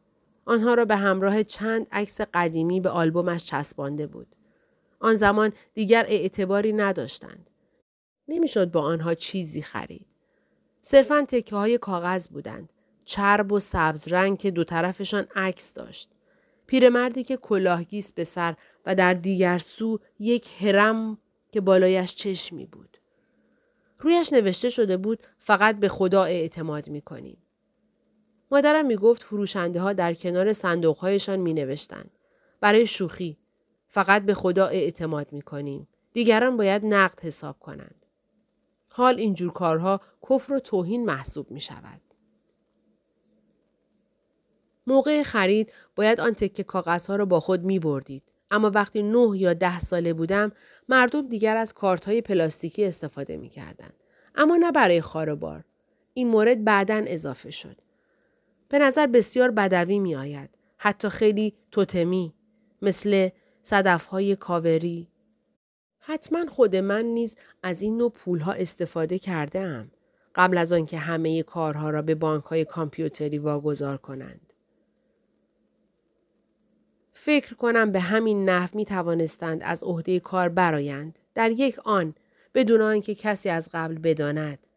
آنها 0.46 0.74
را 0.74 0.86
به 0.86 0.96
همراه 0.96 1.44
چند 1.44 1.88
عکس 1.92 2.22
قدیمی 2.22 2.80
به 2.80 2.90
آلبومش 2.90 3.44
چسبانده 3.44 4.08
بود. 4.08 4.36
آن 5.00 5.16
زمان 5.16 5.54
دیگر 5.74 6.06
اعتباری 6.08 6.74
نداشتند. 6.74 7.50
نمی‌شد 8.28 8.72
با 8.72 8.82
آنها 8.82 9.14
چیزی 9.14 9.62
خرید. 9.62 10.06
صرفا 10.82 11.26
تکه 11.28 11.56
های 11.56 11.78
کاغذ 11.78 12.28
بودند. 12.28 12.74
چرب 13.06 13.52
و 13.52 13.60
سبز 13.60 14.08
رنگ 14.08 14.38
که 14.38 14.52
دو 14.52 14.64
طرفشان 14.64 15.28
عکس 15.36 15.74
داشت. 15.74 16.10
پیرمردی 16.68 17.24
که 17.24 17.38
کلاهگیس 17.38 18.12
به 18.12 18.24
سر 18.24 18.56
و 18.86 18.96
در 18.96 19.14
دیگر 19.14 19.58
سو 19.58 20.00
یک 20.20 20.62
هرم 20.62 21.18
که 21.52 21.62
بالایش 21.62 22.16
چشمی 22.16 22.66
بود. 22.66 22.90
رویش 24.02 24.34
نوشته 24.34 24.70
شده 24.70 24.98
بود 24.98 25.20
فقط 25.38 25.80
به 25.80 25.88
خدا 25.88 26.24
اعتماد 26.24 26.90
می 26.90 27.02
کنیم. 27.02 27.38
مادرم 28.52 28.86
می 28.86 28.96
گفت 28.96 29.24
فروشنده 29.24 29.82
ها 29.82 29.94
در 29.94 30.14
کنار 30.14 30.54
صندوق 30.54 30.98
هایشان 30.98 31.40
می 31.40 31.54
نوشتند. 31.54 32.12
برای 32.60 32.88
شوخی 32.88 33.38
فقط 33.88 34.26
به 34.26 34.34
خدا 34.34 34.68
اعتماد 34.68 35.34
می 35.34 35.42
کنیم. 35.42 35.88
دیگران 36.14 36.58
باید 36.58 36.86
نقد 36.86 37.20
حساب 37.20 37.60
کنند. 37.60 38.06
حال 38.90 39.20
اینجور 39.20 39.52
کارها 39.52 40.02
کفر 40.30 40.54
و 40.54 40.60
توهین 40.60 41.06
محسوب 41.06 41.52
می 41.52 41.60
شود. 41.60 42.02
موقع 44.88 45.24
خرید 45.24 45.74
باید 45.96 46.20
آن 46.20 46.34
تکه 46.34 46.64
کاغذها 46.64 47.16
را 47.16 47.26
با 47.26 47.40
خود 47.40 47.64
می 47.64 47.80
بردید. 47.80 48.31
اما 48.52 48.72
وقتی 48.76 49.04
نه 49.04 49.38
یا 49.38 49.54
ده 49.54 49.80
ساله 49.80 50.14
بودم 50.14 50.52
مردم 50.90 51.28
دیگر 51.28 51.58
از 51.58 51.74
کارت 51.74 52.06
های 52.06 52.22
پلاستیکی 52.22 52.86
استفاده 52.86 53.38
می 53.38 53.50
کردن. 53.50 53.90
اما 54.36 54.58
نه 54.58 54.72
برای 54.72 55.02
خاروبار. 55.02 55.64
این 56.14 56.28
مورد 56.28 56.64
بعدا 56.64 57.04
اضافه 57.08 57.52
شد. 57.52 57.78
به 58.70 58.80
نظر 58.80 59.08
بسیار 59.08 59.52
بدوی 59.52 60.00
می 60.00 60.16
آید. 60.16 60.50
حتی 60.78 61.10
خیلی 61.10 61.54
توتمی. 61.72 62.34
مثل 62.82 63.30
صدف 63.62 64.06
های 64.06 64.36
کاوری. 64.36 65.08
حتما 66.00 66.46
خود 66.46 66.76
من 66.76 67.06
نیز 67.06 67.38
از 67.64 67.82
این 67.82 67.98
نوع 67.98 68.12
پولها 68.12 68.52
استفاده 68.52 69.20
کرده 69.20 69.60
ام. 69.60 69.92
قبل 70.36 70.58
از 70.58 70.74
آنکه 70.74 70.98
همه 70.98 71.44
کارها 71.44 71.90
را 71.90 72.02
به 72.02 72.16
بانک 72.16 72.44
های 72.44 72.66
کامپیوتری 72.66 73.38
واگذار 73.38 73.98
کنند. 73.98 74.51
فکر 77.12 77.54
کنم 77.56 77.91
به 77.91 78.00
همین 78.00 78.50
نحو 78.50 78.69
می 78.78 78.86
توانستند 78.86 79.62
از 79.63 79.84
عهده 79.84 80.19
کار 80.19 80.50
برایند 80.50 81.19
در 81.34 81.52
یک 81.52 81.80
آن 81.80 82.13
بدون 82.54 82.82
آنکه 82.82 83.15
کسی 83.15 83.50
از 83.50 83.69
قبل 83.74 83.95
بداند. 83.95 84.67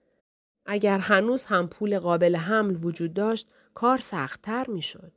اگر 0.67 0.99
هنوز 0.99 1.45
هم 1.45 1.69
پول 1.69 1.99
قابل 1.99 2.37
حمل 2.37 2.77
وجود 2.83 3.15
داشت 3.15 3.49
کار 3.75 3.99
سختتر 3.99 4.67
می 4.69 4.83
شد. 4.83 5.13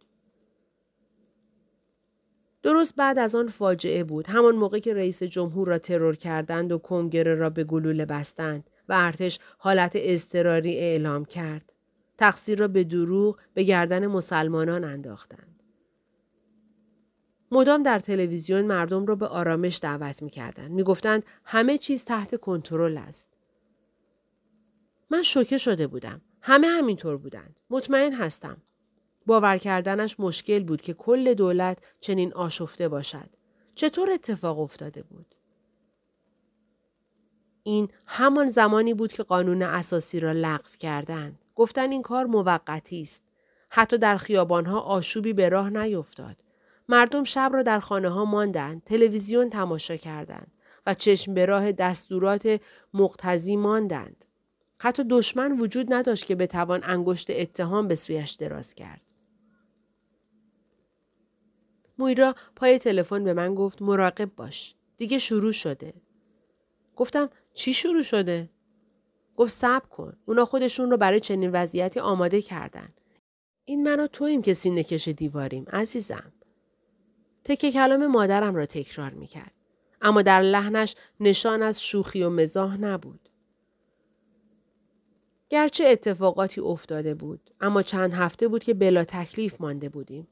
درست 2.64 2.96
بعد 2.96 3.20
از 3.20 3.36
آن 3.36 3.48
فاجعه 3.48 4.04
بود 4.04 4.28
همان 4.28 4.56
موقع 4.56 4.80
که 4.80 4.94
رئیس 4.94 5.24
جمهور 5.24 5.68
را 5.68 5.78
ترور 5.78 6.16
کردند 6.16 6.72
و 6.72 6.78
کنگره 6.78 7.36
را 7.36 7.50
به 7.50 7.64
گلوله 7.64 8.06
بستند 8.06 8.70
و 8.90 8.94
ارتش 8.98 9.40
حالت 9.58 9.92
اضطراری 9.96 10.78
اعلام 10.78 11.26
کرد 11.26 11.74
تقصیر 12.18 12.60
را 12.60 12.68
به 12.68 12.84
دروغ 12.84 13.40
به 13.54 13.64
گردن 13.64 14.08
مسلمانان 14.08 14.84
انداختند 14.84 15.57
مدام 17.52 17.84
در 17.84 18.00
تلویزیون 18.00 18.66
مردم 18.66 19.06
را 19.06 19.16
به 19.16 19.28
آرامش 19.28 19.80
دعوت 19.82 20.22
می 20.22 20.30
کردند. 20.30 20.72
می 20.72 20.84
گفتند 20.84 21.26
همه 21.44 21.78
چیز 21.78 22.06
تحت 22.06 22.40
کنترل 22.40 22.98
است. 22.98 23.30
من 25.10 25.24
شوکه 25.24 25.58
شده 25.58 25.88
بودم. 25.88 26.22
همه 26.42 26.68
همینطور 26.68 27.18
بودند. 27.18 27.60
مطمئن 27.70 28.14
هستم. 28.14 28.58
باور 29.26 29.58
کردنش 29.58 30.20
مشکل 30.20 30.64
بود 30.64 30.82
که 30.82 30.94
کل 30.94 31.34
دولت 31.34 31.78
چنین 32.00 32.34
آشفته 32.34 32.88
باشد. 32.88 33.30
چطور 33.76 34.12
اتفاق 34.12 34.60
افتاده 34.60 35.04
بود؟ 35.04 35.36
این 37.64 37.90
همان 38.06 38.48
زمانی 38.48 38.94
بود 38.94 39.12
که 39.12 39.24
قانون 39.24 39.62
اساسی 39.62 40.20
را 40.20 40.32
لغو 40.32 40.70
کردند. 40.80 41.40
گفتن 41.56 41.92
این 41.92 42.02
کار 42.02 42.26
موقتی 42.26 43.02
است. 43.02 43.24
حتی 43.70 43.98
در 43.98 44.18
خیابانها 44.18 44.80
آشوبی 44.80 45.34
به 45.34 45.50
راه 45.50 45.70
نیفتاد. 45.70 46.36
مردم 46.90 47.24
شب 47.24 47.50
را 47.54 47.64
در 47.64 47.80
خانه 47.80 48.10
ها 48.10 48.26
ماندند، 48.26 48.84
تلویزیون 48.84 49.50
تماشا 49.50 49.98
کردند 49.98 50.52
و 50.86 50.94
چشم 50.94 51.34
به 51.34 51.46
راه 51.46 51.72
دستورات 51.72 52.62
مقتضی 52.94 53.56
ماندند. 53.56 54.26
حتی 54.80 55.04
دشمن 55.10 55.60
وجود 55.60 55.94
نداشت 55.94 56.26
که 56.26 56.36
بتوان 56.36 56.84
انگشت 56.84 57.28
اتهام 57.30 57.88
به 57.88 57.96
سویش 57.96 58.32
دراز 58.32 58.76
کرد. 58.76 59.02
مویرا 62.00 62.36
پای 62.56 62.80
تلفن 62.80 63.24
به 63.24 63.34
من 63.34 63.56
گفت 63.56 63.82
مراقب 63.82 64.36
باش. 64.36 64.76
دیگه 64.98 65.18
شروع 65.18 65.52
شده. 65.52 65.94
گفتم 66.96 67.30
چی 67.54 67.74
شروع 67.74 68.04
شده؟ 68.04 68.50
گفت 69.36 69.52
صبر 69.52 69.88
کن. 69.88 70.18
اونا 70.26 70.46
خودشون 70.46 70.92
رو 70.92 70.98
برای 70.98 71.20
چنین 71.20 71.52
وضعیتی 71.52 72.00
آماده 72.00 72.42
کردن. 72.42 72.90
این 73.66 73.84
من 73.84 74.00
و 74.00 74.08
توییم 74.08 74.42
که 74.42 74.54
سینه 74.54 74.84
کش 74.84 75.08
دیواریم 75.08 75.66
عزیزم. 75.74 76.34
تکه 77.48 77.72
کلام 77.72 78.08
مادرم 78.08 78.56
را 78.56 78.66
تکرار 78.66 79.12
می 79.12 79.28
کرد. 79.28 79.52
اما 80.02 80.22
در 80.22 80.42
لحنش 80.42 80.96
نشان 81.20 81.62
از 81.64 81.84
شوخی 81.84 82.24
و 82.24 82.30
مزاح 82.30 82.78
نبود. 82.78 83.30
گرچه 85.50 85.86
اتفاقاتی 85.86 86.62
افتاده 86.62 87.14
بود 87.14 87.52
اما 87.62 87.82
چند 87.82 88.14
هفته 88.14 88.48
بود 88.48 88.64
که 88.64 88.74
بلا 88.74 89.04
تکلیف 89.04 89.62
مانده 89.62 89.90
بودیم. 89.90 90.28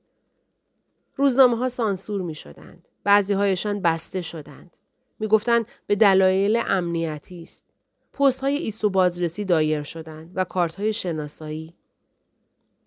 روزنامه 1.16 1.58
ها 1.58 1.68
سانسور 1.68 2.22
می 2.22 2.36
شدند. 2.36 2.88
بعضی 3.04 3.34
هایشان 3.34 3.82
بسته 3.82 4.22
شدند. 4.22 4.78
می 5.20 5.28
گفتند 5.28 5.66
به 5.88 5.96
دلایل 5.96 6.62
امنیتی 6.68 7.42
است. 7.42 7.66
پست 8.14 8.42
های 8.42 8.56
ایسو 8.56 8.90
بازرسی 8.90 9.46
دایر 9.46 9.84
شدند 9.84 10.32
و 10.36 10.44
کارت 10.44 10.76
های 10.76 10.94
شناسایی. 10.94 11.74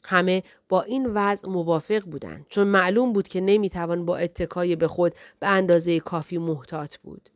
همه 0.05 0.43
با 0.69 0.83
این 0.83 1.07
وضع 1.07 1.49
موافق 1.49 2.03
بودند 2.05 2.47
چون 2.49 2.67
معلوم 2.67 3.13
بود 3.13 3.29
که 3.29 3.41
نمی‌توان 3.41 4.05
با 4.05 4.17
اتکای 4.17 4.77
به 4.77 4.89
خود 4.89 5.15
به 5.41 5.47
اندازه 5.47 6.01
کافی 6.01 6.39
محتاط 6.39 6.97
بود. 6.97 7.31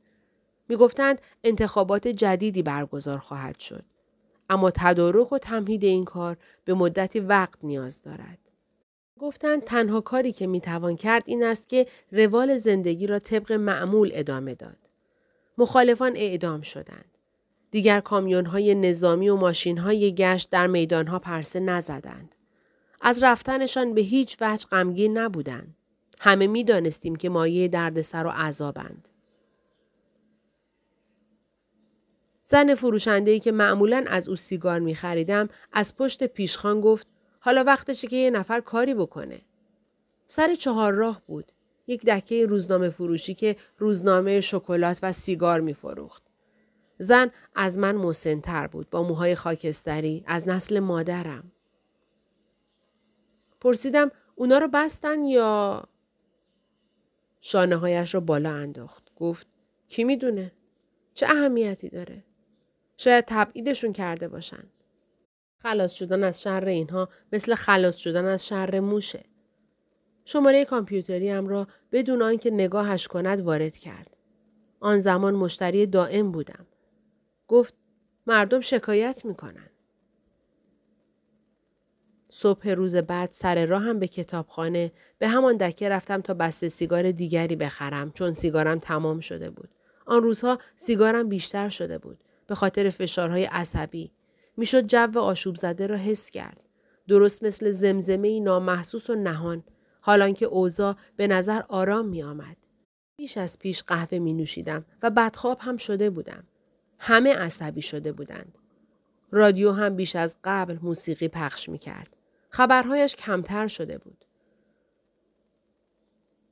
می 0.69 0.77
گفتند 0.77 1.21
انتخابات 1.45 2.09
جدیدی 2.09 2.63
برگزار 2.63 3.19
خواهد 3.19 3.59
شد. 3.59 3.85
اما 4.51 4.71
تدارک 4.71 5.33
و 5.33 5.39
تمهید 5.39 5.85
این 5.85 6.05
کار 6.05 6.37
به 6.65 6.75
مدتی 6.75 7.21
وقت 7.21 7.59
نیاز 7.63 8.03
دارد. 8.03 8.39
گفتند 9.21 9.65
تنها 9.65 10.01
کاری 10.01 10.33
که 10.33 10.47
می‌توان 10.47 10.97
کرد 10.97 11.23
این 11.27 11.45
است 11.45 11.69
که 11.69 11.87
روال 12.13 12.57
زندگی 12.57 13.07
را 13.07 13.19
طبق 13.19 13.53
معمول 13.53 14.11
ادامه 14.15 14.55
داد. 14.55 14.77
مخالفان 15.59 16.17
اعدام 16.17 16.61
شدند. 16.61 17.19
دیگر 17.71 18.01
کامیون 18.01 18.47
های 18.47 18.75
نظامی 18.75 19.29
و 19.29 19.37
ماشین 19.37 19.79
های 19.79 20.15
گشت 20.15 20.51
در 20.51 20.67
میدان 20.67 21.07
ها 21.07 21.19
پرسه 21.19 21.61
نزدند. 21.61 22.35
از 23.03 23.23
رفتنشان 23.23 23.95
به 23.95 24.01
هیچ 24.01 24.37
وجه 24.41 24.67
غمگین 24.67 25.19
نبودند. 25.19 25.77
همه 26.21 26.47
می 26.47 26.65
دانستیم 26.65 27.17
که 27.17 27.29
مایه 27.29 27.69
دردسر 27.69 28.27
و 28.27 28.31
عذابند. 28.31 29.09
زن 32.45 32.75
فروشندهی 32.75 33.41
که 33.41 33.53
معمولا 33.53 34.05
از 34.07 34.29
او 34.29 34.37
سیگار 34.37 34.79
می 34.79 34.95
خریدم 34.95 35.49
از 35.73 35.97
پشت 35.97 36.25
پیشخان 36.25 36.81
گفت 36.81 37.07
حالا 37.41 37.65
وقتشه 37.65 38.09
که 38.09 38.17
یه 38.17 38.31
نفر 38.31 38.61
کاری 38.61 38.95
بکنه. 38.95 39.41
سر 40.27 40.55
چهار 40.55 40.93
راه 40.93 41.23
بود. 41.27 41.53
یک 41.87 42.07
دکه 42.07 42.47
روزنامه 42.47 42.89
فروشی 42.89 43.35
که 43.35 43.57
روزنامه 43.79 44.41
شکلات 44.41 44.99
و 45.03 45.13
سیگار 45.13 45.61
می 45.61 45.75
فروخت. 45.75 46.23
زن 46.99 47.31
از 47.55 47.79
من 47.79 47.97
مسنتر 47.97 48.67
بود 48.67 48.91
با 48.91 49.03
موهای 49.03 49.35
خاکستری 49.35 50.25
از 50.27 50.49
نسل 50.49 50.81
مادرم. 50.81 51.53
پرسیدم 53.63 54.11
اونا 54.35 54.59
رو 54.59 54.69
بستن 54.69 55.25
یا 55.25 55.83
شانه 57.41 57.77
هایش 57.77 58.15
رو 58.15 58.21
بالا 58.21 58.51
انداخت. 58.51 59.15
گفت 59.17 59.47
کی 59.89 60.05
می‌دونه؟ 60.05 60.53
چه 61.15 61.27
اهمیتی 61.27 61.89
داره؟ 61.89 62.25
شاید 62.97 63.25
تبعیدشون 63.29 63.93
کرده 63.93 64.29
باشن. 64.29 64.65
خلاص 65.59 65.93
شدن 65.93 66.25
از 66.25 66.43
شر 66.43 66.65
اینها 66.65 67.09
مثل 67.33 67.55
خلاص 67.55 67.97
شدن 67.97 68.25
از 68.25 68.47
شر 68.47 68.81
موشه. 68.81 69.25
شماره 70.25 70.65
کامپیوتری 70.65 71.31
هم 71.31 71.49
را 71.49 71.67
بدون 71.93 72.23
آنکه 72.23 72.51
نگاهش 72.51 73.09
کند 73.09 73.41
وارد 73.41 73.77
کرد. 73.77 74.17
آن 74.81 74.99
زمان 74.99 75.35
مشتری 75.35 75.87
دائم 75.87 76.33
بودم. 76.33 76.67
گفت 77.49 77.75
مردم 78.27 78.61
شکایت 78.61 79.25
می‌کنن. 79.25 79.71
صبح 82.35 82.69
روز 82.69 82.97
بعد 82.97 83.31
سر 83.31 83.67
راه 83.67 83.83
هم 83.83 83.99
به 83.99 84.09
کتابخانه 84.09 84.93
به 85.19 85.29
همان 85.29 85.57
دکه 85.57 85.89
رفتم 85.89 86.21
تا 86.21 86.35
بسته 86.35 86.69
سیگار 86.69 87.11
دیگری 87.11 87.57
بخرم 87.57 88.11
چون 88.11 88.33
سیگارم 88.33 88.79
تمام 88.79 89.21
شده 89.21 89.51
بود. 89.51 89.69
آن 90.07 90.23
روزها 90.23 90.59
سیگارم 90.77 91.29
بیشتر 91.29 91.69
شده 91.69 91.99
بود 91.99 92.19
به 92.47 92.55
خاطر 92.55 92.91
فشارهای 92.91 93.45
عصبی. 93.45 94.13
می‌شد 94.57 94.87
جو 94.87 95.19
آشوب 95.19 95.57
زده 95.57 95.87
را 95.87 95.97
حس 95.97 96.31
کرد. 96.31 96.61
درست 97.09 97.43
مثل 97.43 97.71
زمزمه 97.71 98.41
نامحسوس 98.41 99.11
و 99.11 99.15
نهان 99.15 99.65
حالان 100.01 100.33
که 100.33 100.47
اوضاع 100.47 100.97
به 101.17 101.27
نظر 101.27 101.63
آرام 101.69 102.09
می 102.09 102.23
آمد. 102.23 102.57
بیش 103.17 103.37
از 103.37 103.59
پیش 103.59 103.83
قهوه 103.83 104.19
می 104.19 104.33
نوشیدم 104.33 104.85
و 105.03 105.11
بدخواب 105.11 105.59
هم 105.61 105.77
شده 105.77 106.11
بودم. 106.11 106.45
همه 106.99 107.35
عصبی 107.35 107.83
شده 107.83 108.13
بودند. 108.13 108.59
رادیو 109.31 109.73
هم 109.73 109.97
بیش 109.97 110.17
از 110.17 110.37
قبل 110.45 110.79
موسیقی 110.83 111.29
پخش 111.29 111.69
می 111.69 111.79
کرد. 111.79 112.22
خبرهایش 112.53 113.17
کمتر 113.17 113.67
شده 113.67 113.99
بود. 113.99 114.25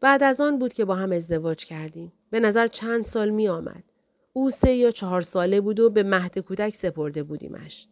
بعد 0.00 0.22
از 0.22 0.40
آن 0.40 0.58
بود 0.58 0.72
که 0.72 0.84
با 0.84 0.94
هم 0.94 1.12
ازدواج 1.12 1.64
کردیم. 1.64 2.12
به 2.30 2.40
نظر 2.40 2.66
چند 2.66 3.02
سال 3.02 3.30
می 3.30 3.48
آمد. 3.48 3.84
او 4.32 4.50
سه 4.50 4.74
یا 4.74 4.90
چهار 4.90 5.20
ساله 5.20 5.60
بود 5.60 5.80
و 5.80 5.90
به 5.90 6.02
مهد 6.02 6.38
کودک 6.38 6.74
سپرده 6.74 7.22
بودیمش. 7.22 7.88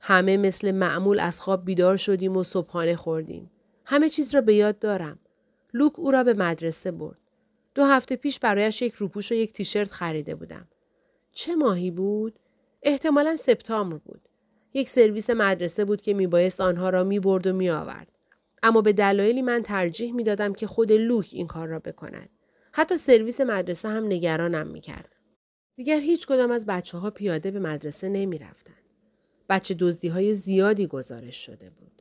همه 0.00 0.36
مثل 0.36 0.72
معمول 0.72 1.20
از 1.20 1.40
خواب 1.40 1.64
بیدار 1.64 1.96
شدیم 1.96 2.36
و 2.36 2.42
صبحانه 2.42 2.96
خوردیم. 2.96 3.50
همه 3.84 4.08
چیز 4.08 4.34
را 4.34 4.40
به 4.40 4.54
یاد 4.54 4.78
دارم. 4.78 5.18
لوک 5.74 5.98
او 5.98 6.10
را 6.10 6.24
به 6.24 6.34
مدرسه 6.34 6.90
برد. 6.90 7.18
دو 7.74 7.84
هفته 7.84 8.16
پیش 8.16 8.38
برایش 8.38 8.82
یک 8.82 8.94
روپوش 8.94 9.32
و 9.32 9.34
یک 9.34 9.52
تیشرت 9.52 9.92
خریده 9.92 10.34
بودم. 10.34 10.68
چه 11.32 11.54
ماهی 11.54 11.90
بود؟ 11.90 12.38
احتمالا 12.82 13.36
سپتامبر 13.36 13.96
بود. 13.96 14.25
یک 14.76 14.88
سرویس 14.88 15.30
مدرسه 15.30 15.84
بود 15.84 16.00
که 16.00 16.14
میبایست 16.14 16.60
آنها 16.60 16.90
را 16.90 17.04
می‌برد 17.04 17.46
و 17.46 17.52
میآورد. 17.52 18.08
اما 18.62 18.82
به 18.82 18.92
دلایلی 18.92 19.42
من 19.42 19.62
ترجیح 19.62 20.12
می 20.14 20.24
دادم 20.24 20.52
که 20.52 20.66
خود 20.66 20.92
لوک 20.92 21.28
این 21.32 21.46
کار 21.46 21.68
را 21.68 21.78
بکند. 21.78 22.28
حتی 22.72 22.96
سرویس 22.96 23.40
مدرسه 23.40 23.88
هم 23.88 24.06
نگرانم 24.06 24.66
می 24.66 24.80
کرد. 24.80 25.14
دیگر 25.76 26.00
هیچ 26.00 26.26
کدام 26.26 26.50
از 26.50 26.66
بچه 26.66 26.98
ها 26.98 27.10
پیاده 27.10 27.50
به 27.50 27.60
مدرسه 27.60 28.08
نمی 28.08 28.38
رفتن. 28.38 28.74
بچه 29.48 29.74
دزدی 29.74 30.08
های 30.08 30.34
زیادی 30.34 30.86
گزارش 30.86 31.46
شده 31.46 31.70
بود. 31.70 31.95